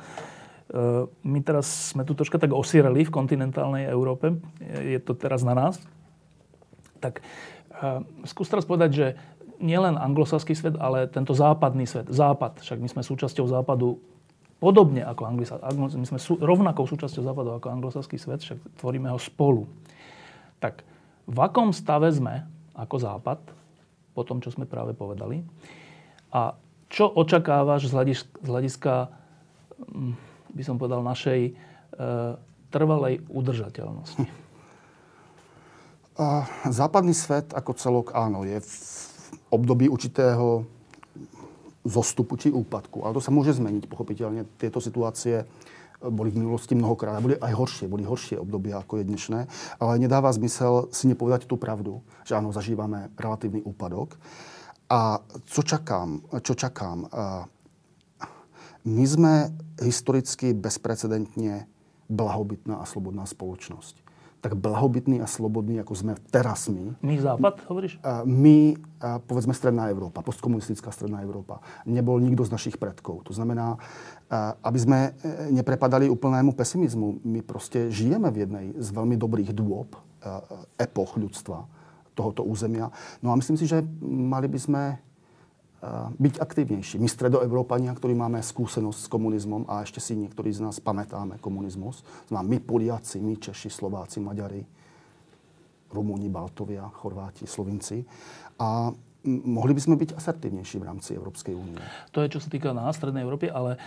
[1.10, 4.38] my teraz sme tu troška tak osireli v kontinentálnej Európe.
[4.62, 5.82] Je to teraz na nás,
[7.00, 7.24] tak
[7.80, 9.08] uh, skús teraz povedať, že
[9.60, 14.00] nielen anglosaský svet, ale tento západný svet, západ, však my sme súčasťou západu
[14.60, 19.20] podobne ako anglisa, my sme sú, rovnakou súčasťou západu ako anglosaský svet, však tvoríme ho
[19.20, 19.68] spolu.
[20.64, 20.82] Tak
[21.28, 23.40] v akom stave sme ako západ,
[24.16, 25.44] po tom, čo sme práve povedali,
[26.32, 26.56] a
[26.88, 28.94] čo očakávaš z hľadiska, z hľadiska
[29.92, 30.14] hm,
[30.56, 31.54] by som povedal, našej e,
[32.72, 34.24] trvalej udržateľnosti?
[36.72, 38.76] Západný svet ako celok áno, je v
[39.52, 40.64] období určitého
[41.84, 43.04] zostupu či úpadku.
[43.04, 44.48] Ale to sa môže zmeniť, pochopiteľne.
[44.56, 45.44] Tieto situácie
[46.00, 47.20] boli v minulosti mnohokrát.
[47.20, 49.40] Boli aj horšie, boli horšie obdobia ako je dnešné.
[49.84, 54.16] Ale nedáva zmysel si nepovedať tú pravdu, že áno, zažívame relatívny úpadok.
[54.88, 56.24] A co čakám?
[56.40, 57.10] Čo čakám?
[58.86, 59.50] My sme
[59.82, 61.66] historicky bezprecedentne
[62.06, 64.05] blahobytná a slobodná spoločnosť.
[64.46, 66.94] Tak blahobytní a slobodní, ako sme teraz my.
[67.02, 67.98] My Západ, hovoríš?
[68.30, 68.78] My,
[69.26, 71.66] povedzme, Stredná Európa, postkomunistická Stredná Európa.
[71.90, 73.26] Nebol nikto z našich predkov.
[73.26, 73.82] To znamená,
[74.62, 77.26] aby sme e, neprepadali úplnému pesimizmu.
[77.26, 79.98] My proste žijeme v jednej z veľmi dobrých dôb
[80.78, 81.66] epoch ľudstva
[82.14, 82.94] tohoto územia.
[83.26, 84.82] No a myslím si, že mali by sme
[86.18, 86.98] byť aktivnejší.
[86.98, 92.02] My stredoevropania, ktorí máme skúsenosť s komunizmom a ešte si niektorí z nás pamätáme komunizmus,
[92.34, 94.66] my Poliaci, my Češi, Slováci, Maďari,
[95.94, 98.02] Rumúni, Baltovia, Chorváti, Slovinci.
[98.58, 98.90] A
[99.26, 101.82] mohli by sme byť asertívnejší v rámci Európskej únie.
[102.14, 103.80] To je, čo sa týka nás, Strednej Európy, ale e,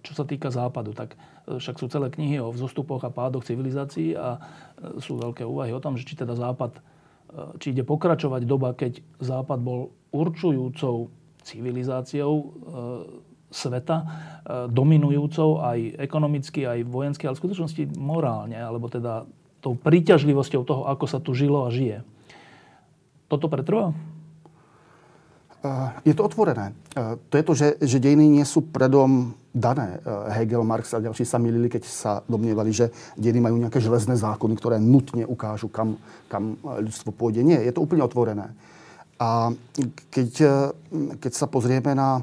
[0.00, 1.16] čo sa týka Západu, tak
[1.48, 4.40] e, však sú celé knihy o vzostupoch a pádoch civilizácií a
[5.00, 6.80] sú veľké úvahy o tom, že či teda Západ,
[7.60, 11.12] či ide pokračovať doba, keď Západ bol určujúcou
[11.44, 12.44] civilizáciou e,
[13.48, 14.06] sveta, e,
[14.68, 19.28] dominujúcou aj ekonomicky, aj vojensky, ale v skutočnosti morálne, alebo teda
[19.60, 22.04] tou príťažlivosťou toho, ako sa tu žilo a žije.
[23.28, 23.92] Toto pretrvá?
[26.06, 26.70] Je to otvorené.
[26.94, 29.98] E, to je to, že, že dejiny nie sú predom dané.
[30.30, 34.54] Hegel, Marx a ďalší sa milili, keď sa domnievali, že dejiny majú nejaké železné zákony,
[34.54, 35.98] ktoré nutne ukážu, kam,
[36.30, 37.42] kam ľudstvo pôjde.
[37.42, 38.54] Nie, je to úplne otvorené.
[39.18, 39.50] A
[40.14, 40.30] keď,
[41.18, 42.22] keď sa pozrieme na,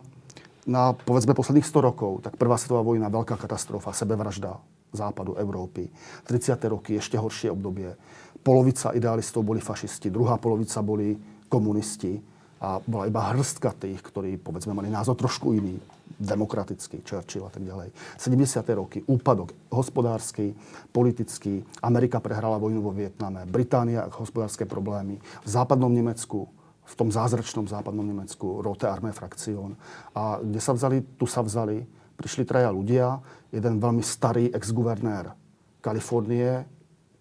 [0.63, 4.55] na povedzme posledných 100 rokov, tak prvá svetová vojna, veľká katastrofa, sebevražda
[4.95, 5.91] západu Európy.
[6.23, 6.55] 30.
[6.71, 7.91] roky, ešte horšie obdobie.
[8.39, 11.19] Polovica idealistov boli fašisti, druhá polovica boli
[11.51, 12.34] komunisti
[12.65, 15.77] a bola iba hrstka tých, ktorí, povedzme, mali názor trošku iný,
[16.17, 17.93] demokratický, Churchill a tak ďalej.
[18.17, 18.65] 70.
[18.73, 20.57] roky, úpadok hospodársky,
[20.89, 26.49] politický, Amerika prehrala vojnu vo Vietname, Británia hospodárske problémy, v západnom Nemecku
[26.85, 29.73] v tom zázračnom západnom Nemecku, Rote Armee Fraktion.
[30.13, 31.81] A kde sa vzali, tu sa vzali,
[32.13, 35.33] prišli traja ľudia, jeden veľmi starý ex-guvernér
[35.81, 36.61] Kalifornie,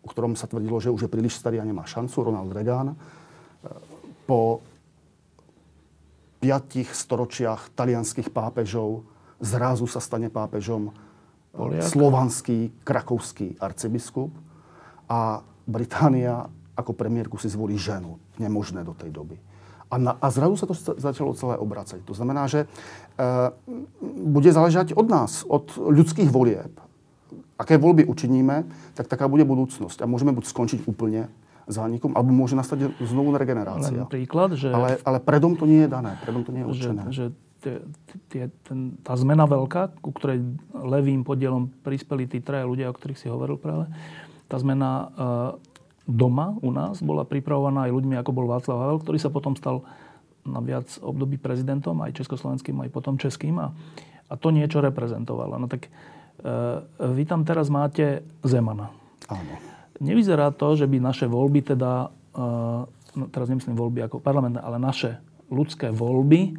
[0.05, 2.92] o ktorom sa tvrdilo, že už je príliš starý a nemá šancu, Ronald Reagan.
[4.28, 4.61] Po
[6.45, 9.09] piatich storočiach talianských pápežov
[9.40, 10.92] zrazu sa stane pápežom
[11.57, 11.88] Poliak.
[11.88, 14.28] slovanský, krakovský arcibiskup
[15.09, 18.20] a Británia ako premiérku si zvolí ženu.
[18.36, 19.40] Nemožné do tej doby.
[19.88, 22.03] A, na, a zrazu sa to začalo celé obracať.
[22.05, 22.66] To znamená, že e,
[24.26, 26.74] bude záležať od nás, od ľudských volieb.
[27.55, 28.66] Aké voľby učiníme,
[28.99, 30.03] tak taká bude budúcnosť.
[30.03, 31.30] A môžeme buď skončiť úplne
[31.65, 34.05] zánikom, alebo môže nastať znovu regenerácia.
[34.05, 34.69] Len príklad, že...
[34.69, 37.03] Ale, ale predom to nie je dané, predom to nie je určené.
[37.09, 37.25] Že, že
[37.65, 37.75] tie,
[38.29, 40.45] tie, ten, tá zmena veľká, ku ktorej
[40.77, 43.89] levým podielom prispeli tí traja ľudia, o ktorých si hovoril práve,
[44.45, 45.07] tá zmena e,
[46.05, 49.89] doma u nás bola pripravovaná aj ľuďmi, ako bol Václav Havel, ktorý sa potom stal
[50.45, 53.57] na viac období prezidentom, aj československým, aj potom českým.
[53.57, 53.73] A,
[54.29, 55.57] a to niečo reprezentovalo.
[55.57, 55.91] No tak e,
[57.01, 58.93] vy tam teraz máte Zemana.
[59.33, 59.57] Áno.
[60.03, 62.49] Nevyzerá to, že by naše voľby teda, e,
[63.14, 65.22] no teraz nemyslím voľby ako parlamentné, ale naše
[65.53, 66.59] ľudské voľby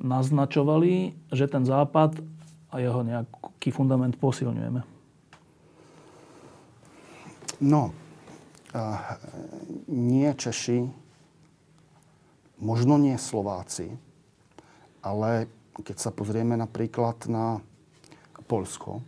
[0.00, 2.22] naznačovali, že ten západ
[2.70, 4.80] a jeho nejaký fundament posilňujeme.
[7.60, 7.92] No,
[9.90, 10.88] nie Češi,
[12.62, 13.92] možno nie Slováci,
[15.04, 15.50] ale
[15.80, 17.60] keď sa pozrieme napríklad na
[18.46, 19.04] Polsko,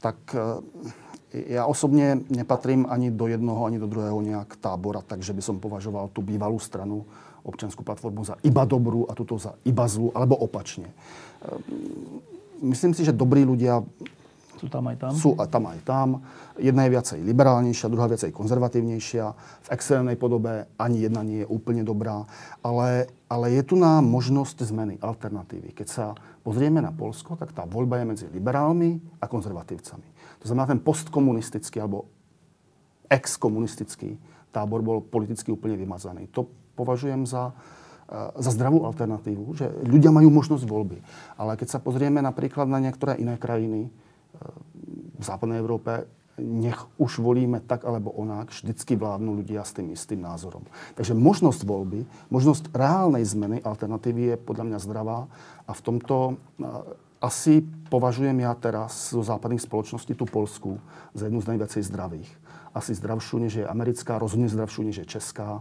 [0.00, 0.64] tak e,
[1.30, 6.10] ja osobne nepatrím ani do jednoho, ani do druhého nejak tábora, takže by som považoval
[6.10, 7.06] tú bývalú stranu,
[7.40, 10.90] občianskú platformu za iba dobrú a túto za iba zlú, alebo opačne.
[10.90, 10.94] E,
[12.60, 13.80] myslím si, že dobrí ľudia
[14.60, 15.12] sú tam aj tam?
[15.16, 16.08] Sú a tam aj tam.
[16.60, 19.24] Jedna je viacej liberálnejšia, druhá viacej konzervatívnejšia.
[19.64, 22.28] V extrémnej podobe ani jedna nie je úplne dobrá.
[22.60, 25.72] Ale, ale je tu na možnosť zmeny, alternatívy.
[25.72, 26.12] Keď sa
[26.44, 30.19] pozrieme na Polsko, tak tá voľba je medzi liberálmi a konzervatívcami.
[30.40, 32.08] To znamená, ten postkomunistický alebo
[33.10, 34.16] exkomunistický
[34.50, 36.26] tábor bol politicky úplne vymazaný.
[36.32, 40.98] To považujem za, eh, za zdravú alternatívu, že ľudia majú možnosť voľby.
[41.36, 43.92] Ale keď sa pozrieme napríklad na niektoré iné krajiny,
[45.20, 46.08] v západnej Európe
[46.40, 50.64] nech už volíme tak alebo onak, vždycky vládnu ľudia s tým istým názorom.
[50.96, 55.28] Takže možnosť voľby, možnosť reálnej zmeny alternatívy je podľa mňa zdravá
[55.68, 56.40] a v tomto
[57.20, 57.62] asi
[57.92, 60.80] považujem ja teraz zo západných spoločností tú Polsku
[61.12, 62.30] za jednu z najviacej zdravých.
[62.72, 65.60] Asi zdravšiu, než je americká, rozhodne zdravšiu, než je česká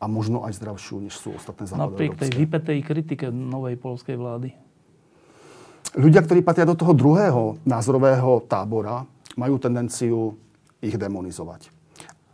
[0.00, 1.98] a možno aj zdravšiu, než sú ostatné západoeurópske.
[1.98, 4.54] Napriek tej vypetej kritike novej polskej vlády
[5.98, 9.02] ľudia, ktorí patria do toho druhého názorového tábora,
[9.34, 10.38] majú tendenciu
[10.78, 11.72] ich demonizovať.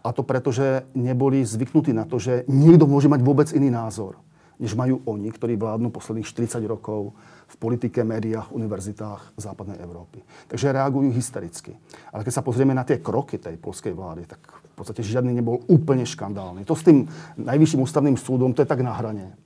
[0.04, 4.20] A to preto, že neboli zvyknutí na to, že niekto môže mať vôbec iný názor.
[4.56, 7.12] než majú oni, ktorí vládnu posledných 40 rokov
[7.46, 10.18] v politike, médiách, univerzitách západnej Európy.
[10.50, 11.78] Takže reagujú hystericky.
[12.10, 15.62] Ale keď sa pozrieme na tie kroky tej polskej vlády, tak v podstate žiadny nebol
[15.70, 16.66] úplne škandálny.
[16.66, 17.06] To s tým
[17.38, 19.38] najvyšším ústavným súdom, to je tak na hrane.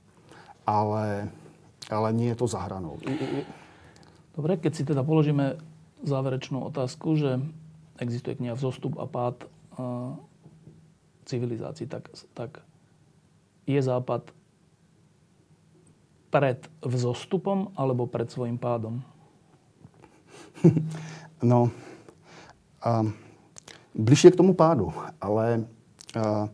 [0.65, 1.29] Ale,
[1.93, 2.97] ale nie je to za hranou.
[4.33, 5.61] Dobre, keď si teda položíme
[6.01, 7.37] záverečnú otázku, že
[8.01, 9.45] existuje kniha Vzostup a pád
[9.77, 10.17] uh,
[11.29, 12.65] civilizácií, tak, tak
[13.69, 14.33] je Západ
[16.31, 19.03] pred vzostupom alebo pred svojim pádom?
[21.41, 21.73] No,
[22.85, 23.09] uh,
[23.97, 25.65] bližšie k tomu pádu, ale,
[26.13, 26.45] uh,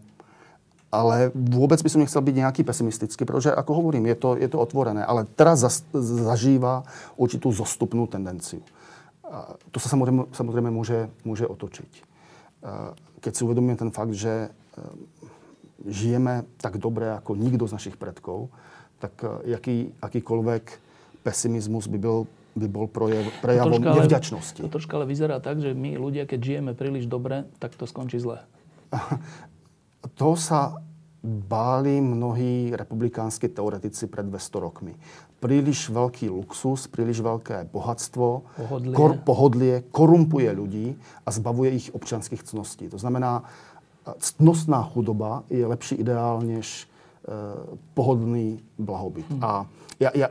[0.87, 4.55] ale vôbec by som nechcel byť nejaký pesimistický, pretože, ako hovorím, je to, je to
[4.63, 6.87] otvorené, ale teraz zas, zažíva
[7.19, 8.63] určitú zostupnú tendenciu.
[9.27, 11.91] Uh, to sa samozrejme, samozrejme môže, môže otočiť.
[12.63, 14.87] Uh, keď si uvedomíme ten fakt, že uh,
[15.83, 18.55] žijeme tak dobre ako nikto z našich predkov,
[18.97, 20.63] tak e, jaký, akýkoľvek
[21.21, 22.19] pesimizmus by bol,
[22.57, 24.59] by bol projav, prejavom to nevďačnosti.
[24.63, 28.17] To troška ale vyzerá tak, že my ľudia, keď žijeme príliš dobre, tak to skončí
[28.17, 28.41] zle.
[30.19, 30.79] to sa
[31.27, 34.93] báli mnohí republikánsky teoretici pred 200 rokmi.
[35.37, 38.27] Príliš veľký luxus, príliš veľké bohatstvo,
[38.57, 38.95] pohodlie.
[38.95, 40.87] Kor, pohodlie korumpuje ľudí
[41.25, 42.89] a zbavuje ich občanských cností.
[42.89, 43.45] To znamená,
[44.07, 46.96] ctnostná chudoba je lepší ideál než Eh,
[47.91, 49.27] pohodlný blahobyt.
[49.43, 49.67] A
[49.99, 50.27] ja, ja,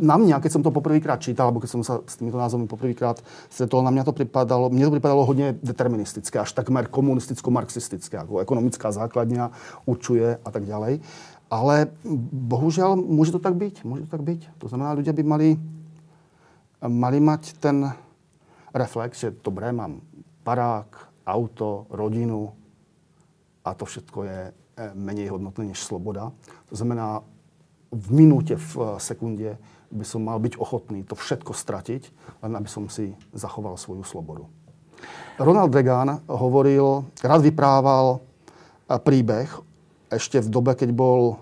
[0.00, 3.20] na mňa, keď som to poprvýkrát čítal, alebo keď som sa s týmito názvami poprvýkrát
[3.52, 8.94] stretol, na mňa to pripadalo, mne to pripadalo hodne deterministické, až takmer komunisticko-marxistické, ako ekonomická
[8.94, 9.52] základňa
[9.84, 11.04] určuje a tak ďalej.
[11.52, 11.92] Ale
[12.32, 13.84] bohužiaľ, môže to tak byť.
[13.84, 14.40] Môže to tak byť.
[14.62, 15.60] To znamená, ľudia by mali,
[16.80, 17.92] mali mať ten
[18.72, 20.00] reflex, že dobre, mám
[20.48, 22.50] parák, auto, rodinu
[23.62, 24.40] a to všetko je
[24.72, 26.32] Eh, menej hodnotné než sloboda.
[26.72, 27.20] To znamená,
[27.92, 29.60] v minúte, v eh, sekunde
[29.92, 32.08] by som mal byť ochotný to všetko stratiť,
[32.40, 34.48] len aby som si zachoval svoju slobodu.
[35.36, 38.24] Ronald Reagan hovoril, rád vyprával
[38.88, 39.52] eh, príbeh
[40.08, 41.36] ešte v dobe, keď bol,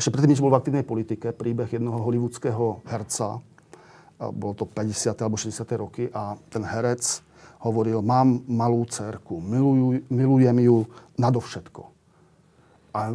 [0.00, 3.44] ešte predtým, než bol v aktívnej politike, príbeh jednoho hollywoodského herca,
[4.16, 5.12] bolo to 50.
[5.16, 5.64] alebo 60.
[5.76, 7.04] roky a ten herec
[7.64, 9.40] hovoril, mám malú cerku,
[10.08, 10.88] milujem ju
[11.20, 11.99] nadovšetko.
[12.90, 13.14] A,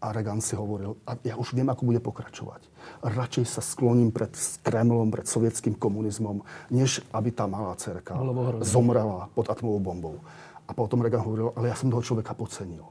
[0.00, 2.64] a Reagan si hovoril, a ja už viem, ako bude pokračovať.
[3.04, 4.32] Radšej sa skloním pred
[4.64, 6.40] Kremlom, pred sovietským komunizmom,
[6.72, 8.16] než aby tá malá cerka
[8.64, 10.16] zomrela pod atomovou bombou.
[10.64, 12.86] A potom Reagan hovoril, ale ja som toho človeka podcenil.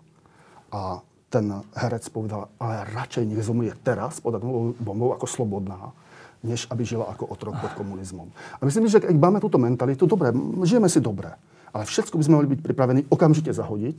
[0.69, 1.45] A ten
[1.77, 5.93] herec povedal, ale radšej nech zomrie teraz pod atomovou bombou ako slobodná,
[6.41, 8.33] než aby žila ako otrok pod komunizmom.
[8.57, 10.33] A myslím, že keď máme túto mentalitu, dobre,
[10.65, 11.35] žijeme si dobre,
[11.69, 13.97] ale všetko by sme mali byť pripravení okamžite zahodiť,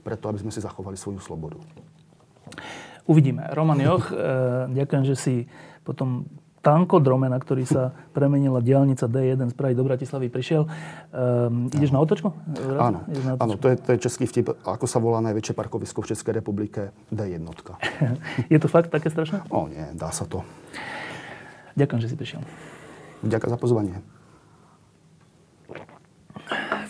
[0.00, 1.60] preto, aby sme si zachovali svoju slobodu.
[3.06, 3.46] Uvidíme.
[3.52, 4.16] Roman Joch, e,
[4.72, 5.34] ďakujem, že si
[5.84, 6.26] potom
[6.60, 10.68] tankodrome, na ktorý sa premenila diálnica D1 z Prahy do Bratislavy, prišiel.
[11.08, 12.36] Um, ideš na otočku?
[12.76, 13.40] Áno, na otočku?
[13.40, 14.52] áno to, je, to je český vtip.
[14.68, 16.92] Ako sa volá najväčšie parkovisko v Českej republike?
[17.08, 17.40] D1.
[18.52, 19.48] je to fakt také strašné?
[19.48, 20.44] O nie, dá sa to.
[21.80, 22.44] Ďakujem, že si prišiel.
[23.24, 23.96] Ďakujem za pozvanie.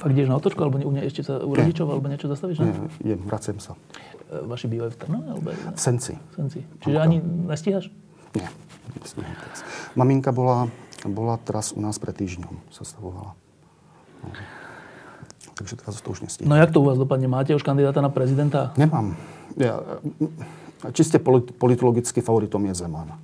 [0.00, 2.64] Fakt ideš na otočku, alebo u ešte sa u rodičov, alebo niečo zastavíš?
[2.64, 2.72] Nie,
[3.04, 3.76] idem, vracem sa.
[4.32, 5.26] E, vaši bývajú v Trnave?
[5.36, 5.48] Alebo...
[5.52, 6.16] V Senci.
[6.32, 6.64] Senci.
[6.80, 7.04] Čiže Mamka.
[7.04, 7.92] ani nestíhaš?
[8.32, 8.48] Nie.
[9.92, 10.72] Maminka bola,
[11.04, 13.36] bola teraz u nás pred týždňom, sa stavovala.
[14.24, 14.32] No.
[15.60, 16.48] Takže teraz to už nestíham.
[16.48, 17.28] No jak to u vás dopadne?
[17.28, 18.72] Máte už kandidáta na prezidenta?
[18.80, 19.20] Nemám.
[19.60, 19.84] Ja,
[20.96, 21.20] čiste
[21.60, 23.20] politologicky favoritom je Zeman.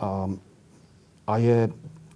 [0.00, 0.32] A,
[1.28, 1.68] a je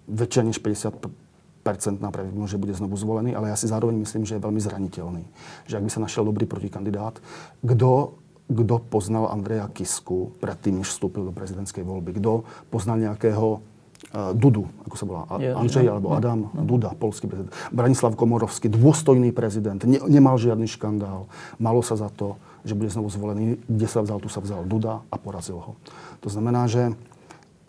[0.09, 1.22] väčšia než 50
[1.63, 5.25] percentná pravdepodobnosť, že bude znovu zvolený, ale ja si zároveň myslím, že je veľmi zraniteľný.
[5.71, 7.23] Že ak by sa našiel dobrý protikandidát,
[7.63, 8.19] kto
[8.53, 12.21] kto poznal Andreja Kisku predtým, než vstúpil do prezidentskej voľby?
[12.21, 15.23] Kto poznal nejakého uh, Dudu, ako sa volá,
[15.57, 16.63] Andrzej je, alebo Adam no.
[16.67, 17.55] Duda, polský prezident.
[17.73, 21.33] Branislav Komorovský, dôstojný prezident, ne, nemal žiadny škandál.
[21.57, 22.37] Malo sa za to,
[22.67, 23.57] že bude znovu zvolený.
[23.67, 25.73] Kde sa vzal, tu sa vzal Duda a porazil ho.
[26.21, 26.93] To znamená, že,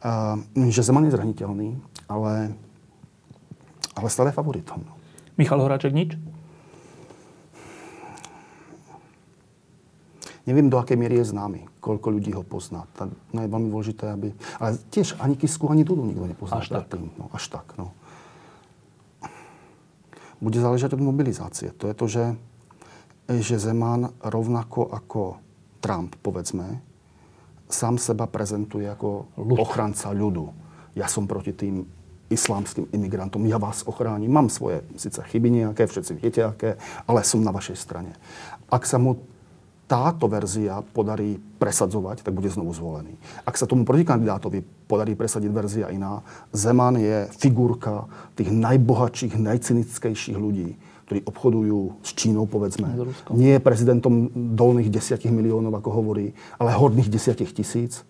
[0.04, 0.36] uh,
[0.68, 1.80] že Zeman je zraniteľný,
[2.12, 2.60] ale
[3.94, 4.82] ale stále favoritom.
[4.82, 4.94] No.
[5.38, 6.18] Michal Horáček nič?
[10.44, 12.84] Neviem, do akej miery je známy, koľko ľudí ho pozná.
[13.32, 14.36] No je veľmi dôležité, aby...
[14.60, 16.60] Ale tiež ani Kisku, ani Dudu nikto nepozná.
[16.60, 16.92] Až tak.
[16.92, 17.16] Tým.
[17.16, 17.96] No, až tak, no.
[20.44, 21.72] Bude záležať od mobilizácie.
[21.80, 22.26] To je to, že,
[23.40, 25.40] že Zeman rovnako ako
[25.80, 26.84] Trump, povedzme,
[27.72, 29.58] sám seba prezentuje ako Ľud.
[29.64, 30.52] ochranca ľudu.
[31.00, 31.88] Ja som proti tým
[32.32, 33.44] islámským imigrantom.
[33.46, 34.32] Ja vás ochránim.
[34.32, 38.16] Mám svoje síce chyby nejaké, všetci viete aké, ale som na vašej strane.
[38.72, 39.20] Ak sa mu
[39.84, 43.14] táto verzia podarí presadzovať, tak bude znovu zvolený.
[43.44, 46.24] Ak sa tomu protikandidátovi podarí presadiť verzia iná,
[46.56, 52.90] Zeman je figurka tých najbohatších, najcynickejších ľudí, ktorí obchodujú s Čínou, povedzme.
[53.36, 58.08] Nie je prezidentom dolných desiatich miliónov, ako hovorí, ale horných desiatich tisíc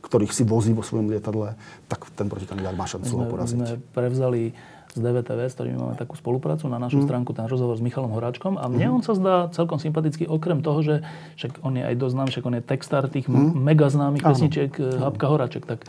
[0.00, 1.54] ktorých si vozí vo svojom lietadle,
[1.86, 3.56] tak ten protikandidát má šancu ho poraziť.
[3.56, 4.42] My sme prevzali
[4.90, 7.06] z DVTV, s ktorými máme takú spoluprácu na našu mm.
[7.06, 8.58] stránku, ten rozhovor s Michalom Horáčkom.
[8.58, 8.94] A mne mm.
[8.98, 10.94] on sa zdá celkom sympatický, okrem toho, že
[11.38, 13.54] však on je aj dosť známy, však on je textár tých mm.
[13.54, 15.62] mega známych pesničiek eh, Habka Horáček.
[15.62, 15.86] Tak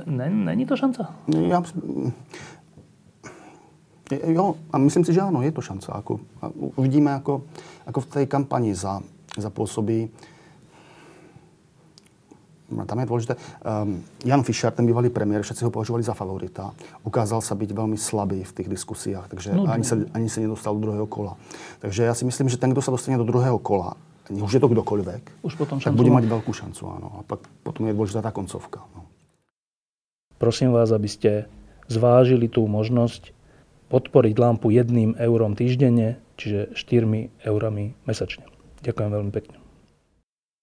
[0.00, 1.12] není to šanca?
[1.28, 1.60] Ja,
[4.08, 6.00] jo, a myslím si, že áno, je to šanca.
[6.00, 6.20] Ako,
[6.80, 7.44] uvidíme, ako,
[7.84, 9.04] ako v tej kampani za,
[9.36, 10.08] zapôsobí
[12.82, 13.34] tam je dôležité.
[13.62, 16.74] Um, Jan Fischer, ten bývalý premiér, všetci ho považovali za favorita.
[17.06, 20.74] Ukázal sa byť veľmi slabý v tých diskusiách, takže no, ani, sa, ani sa nedostal
[20.74, 21.38] do druhého kola.
[21.78, 23.94] Takže ja si myslím, že ten, kto sa dostane do druhého kola,
[24.26, 26.82] už je to kdokoľvek, už potom tak bude mať veľkú šancu.
[26.90, 27.08] Áno.
[27.14, 28.82] A pak, potom je dôležitá tá koncovka.
[28.96, 29.06] No.
[30.42, 31.30] Prosím vás, aby ste
[31.86, 33.30] zvážili tú možnosť
[33.92, 38.48] podporiť lampu jedným eurom týždenne, čiže 4 eurami mesačne.
[38.82, 39.63] Ďakujem veľmi pekne.